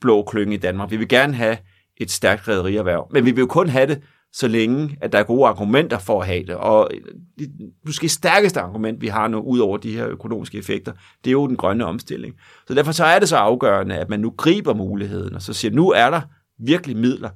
[0.00, 0.90] blå klynge i Danmark.
[0.90, 1.56] Vi vil gerne have
[1.96, 3.08] et stærkt rædderierhverv.
[3.12, 4.02] Men vi vil jo kun have det,
[4.34, 6.54] så længe at der er gode argumenter for at have det.
[6.54, 7.00] Og øh,
[7.38, 7.50] det
[7.86, 10.92] måske stærkeste argument, vi har nu, ud over de her økonomiske effekter,
[11.24, 12.34] det er jo den grønne omstilling.
[12.68, 15.72] Så derfor så er det så afgørende, at man nu griber muligheden, og så siger,
[15.72, 16.20] nu er der
[16.58, 17.30] virkelig midler.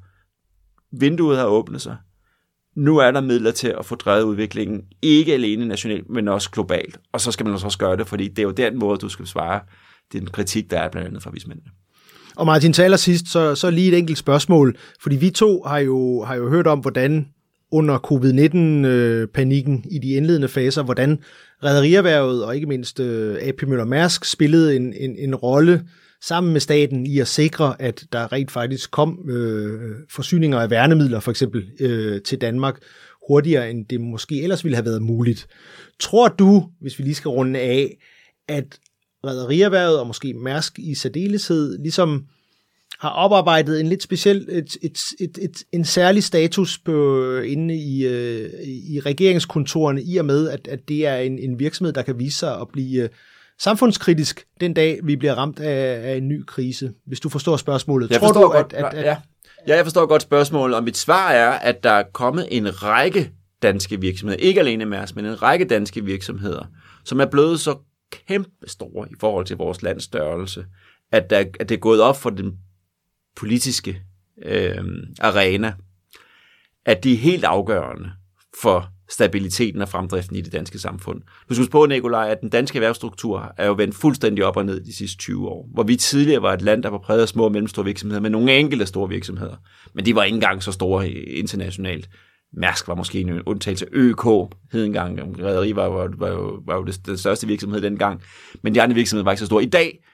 [0.92, 1.96] Vinduet har åbnet sig.
[2.76, 7.01] nu er der midler til at få drevet udviklingen, ikke alene nationalt, men også globalt.
[7.12, 9.09] Og så skal man altså også gøre det, fordi det er jo den måde, du
[9.09, 9.61] skal svare
[10.12, 11.70] den kritik, der er blandt andet fra vismændene.
[12.39, 16.24] Og Martin, til allersidst, så, så lige et enkelt spørgsmål, fordi vi to har jo,
[16.24, 17.28] har jo hørt om, hvordan
[17.72, 21.18] under covid-19-panikken øh, i de indledende faser, hvordan
[21.64, 25.82] rædderierhvervet og ikke mindst øh, AP Møller Mærsk spillede en, en, en rolle
[26.22, 31.20] sammen med staten i at sikre, at der rent faktisk kom øh, forsyninger af værnemidler
[31.20, 32.78] for eksempel øh, til Danmark
[33.28, 35.47] hurtigere, end det måske ellers ville have været muligt.
[36.01, 37.97] Tror du, hvis vi lige skal runde af,
[38.49, 38.78] at
[39.26, 42.24] rædderierhvervet og måske Mærsk i særdeleshed ligesom
[43.00, 48.06] har oparbejdet en lidt speciel, et, et, et, et, en særlig status på, inde i,
[48.06, 52.18] øh, i regeringskontorene, i og med, at, at det er en, en virksomhed, der kan
[52.18, 53.08] vise sig at blive øh,
[53.58, 56.92] samfundskritisk den dag, vi bliver ramt af, af en ny krise.
[57.06, 58.10] Hvis du forstår spørgsmålet.
[58.10, 59.16] Jeg Tror forstår du, godt, at, at, at, ja.
[59.68, 63.30] ja, jeg forstår godt spørgsmålet, og mit svar er, at der er kommet en række
[63.62, 66.64] danske virksomheder, ikke alene Mærsk, men en række danske virksomheder,
[67.04, 67.76] som er blevet så
[68.11, 70.66] kæmpe store i forhold til vores lands størrelse,
[71.12, 72.59] at, der, at det er gået op for den
[73.36, 74.02] politiske
[74.42, 74.84] øh,
[75.20, 75.74] arena,
[76.84, 78.11] at de er helt afgørende
[78.61, 81.22] for stabiliteten og fremdriften i det danske samfund.
[81.48, 84.80] Du skal på, Nikolaj, at den danske erhvervsstruktur er jo vendt fuldstændig op og ned
[84.84, 85.68] de sidste 20 år.
[85.72, 88.30] Hvor vi tidligere var et land, der var præget af små og mellemstore virksomheder, med
[88.30, 89.56] nogle enkelte store virksomheder.
[89.94, 92.09] Men de var ikke engang så store internationalt.
[92.53, 93.86] Mærsk var måske en undtagelse.
[93.92, 94.24] ØK
[94.72, 95.42] hed engang.
[95.42, 98.22] Rederi var, var, var, jo, var jo det, den største virksomhed dengang.
[98.62, 99.62] Men de andre virksomheder var ikke så store.
[99.62, 100.05] I dag,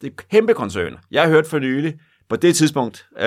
[0.00, 0.96] det er kæmpe koncern.
[1.10, 1.94] Jeg har hørt for nylig,
[2.28, 3.24] på det tidspunkt, øh,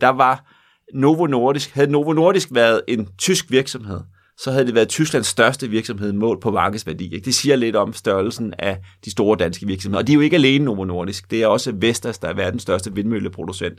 [0.00, 0.52] der var
[0.94, 4.00] Novo Nordisk, havde Novo Nordisk været en tysk virksomhed,
[4.38, 7.14] så havde det været Tysklands største virksomhed målt på markedsværdi.
[7.14, 7.24] Ikke?
[7.24, 10.02] Det siger lidt om størrelsen af de store danske virksomheder.
[10.02, 11.30] Og de er jo ikke alene Novo Nordisk.
[11.30, 13.78] Det er også Vestas, der er verdens største vindmølleproducent.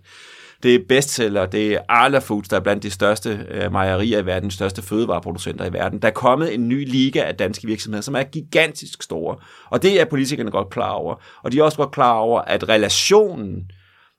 [0.64, 4.26] Det er bestseller, det er Arla Foods, der er blandt de største øh, mejerier i
[4.26, 6.01] verden, de største fødevareproducenter i verden.
[6.01, 9.36] Der er kommet en ny liga af danske virksomheder, som er gigantisk store.
[9.70, 11.16] Og det er politikerne godt klar over.
[11.43, 13.72] Og de er også godt klar over, at relationen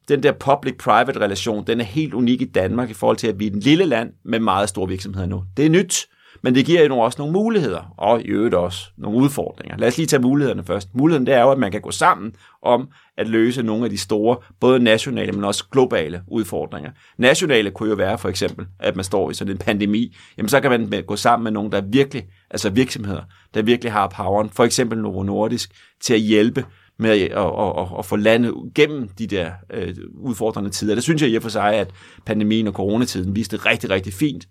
[0.09, 3.47] den der public-private relation, den er helt unik i Danmark i forhold til, at vi
[3.47, 5.45] er en lille land med meget store virksomheder nu.
[5.57, 6.07] Det er nyt,
[6.43, 9.77] men det giver jo også nogle muligheder, og i øvrigt også nogle udfordringer.
[9.77, 10.95] Lad os lige tage mulighederne først.
[10.95, 12.33] Muligheden det er jo, at man kan gå sammen
[12.63, 16.91] om at løse nogle af de store, både nationale, men også globale udfordringer.
[17.19, 20.17] Nationale kunne jo være for eksempel, at man står i sådan en pandemi.
[20.39, 23.23] Jamen så kan man gå sammen med nogen, der virkelig, altså virksomheder,
[23.55, 25.71] der virkelig har poweren, for eksempel Novo Nordisk,
[26.01, 26.65] til at hjælpe
[26.99, 30.95] med at, at, at, at få landet gennem de der øh, udfordrende tider.
[30.95, 31.91] Det synes jeg i og for sig, at
[32.27, 34.49] pandemien og coronatiden viste rigtig, rigtig fint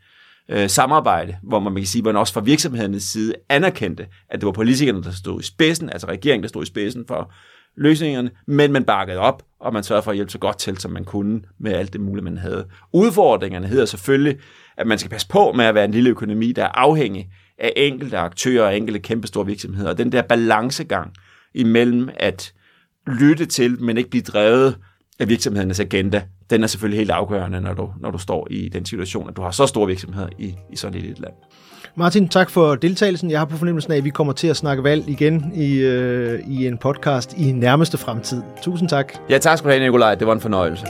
[0.50, 4.42] øh, samarbejde, hvor man, man kan sige, at man også fra virksomhedernes side anerkendte, at
[4.42, 7.34] det var politikerne, der stod i spidsen, altså regeringen, der stod i spidsen for
[7.78, 10.92] løsningerne, men man bakkede op, og man sørgede for at hjælpe så godt til, som
[10.92, 12.68] man kunne med alt det mulige, man havde.
[12.94, 14.38] Udfordringerne hedder selvfølgelig,
[14.78, 17.30] at man skal passe på med at være en lille økonomi, der er afhængig
[17.60, 19.90] af enkelte aktører og enkelte kæmpestore virksomheder.
[19.90, 21.14] Og den der balancegang
[21.54, 22.54] imellem at
[23.08, 24.78] lytte til, men ikke blive drevet
[25.20, 28.86] af virksomhedernes agenda, den er selvfølgelig helt afgørende, når du, når du står i den
[28.86, 31.34] situation, at du har så store virksomheder i, i sådan et lille land.
[31.96, 33.32] Martin, tak for deltagelsen.
[33.32, 36.40] Jeg har på fornemmelsen af, at vi kommer til at snakke valg igen i, øh,
[36.48, 38.42] i en podcast i nærmeste fremtid.
[38.62, 39.14] Tusind tak.
[39.30, 40.16] Ja, tak skal du have, Nikolaj.
[40.16, 40.86] Det var en fornøjelse.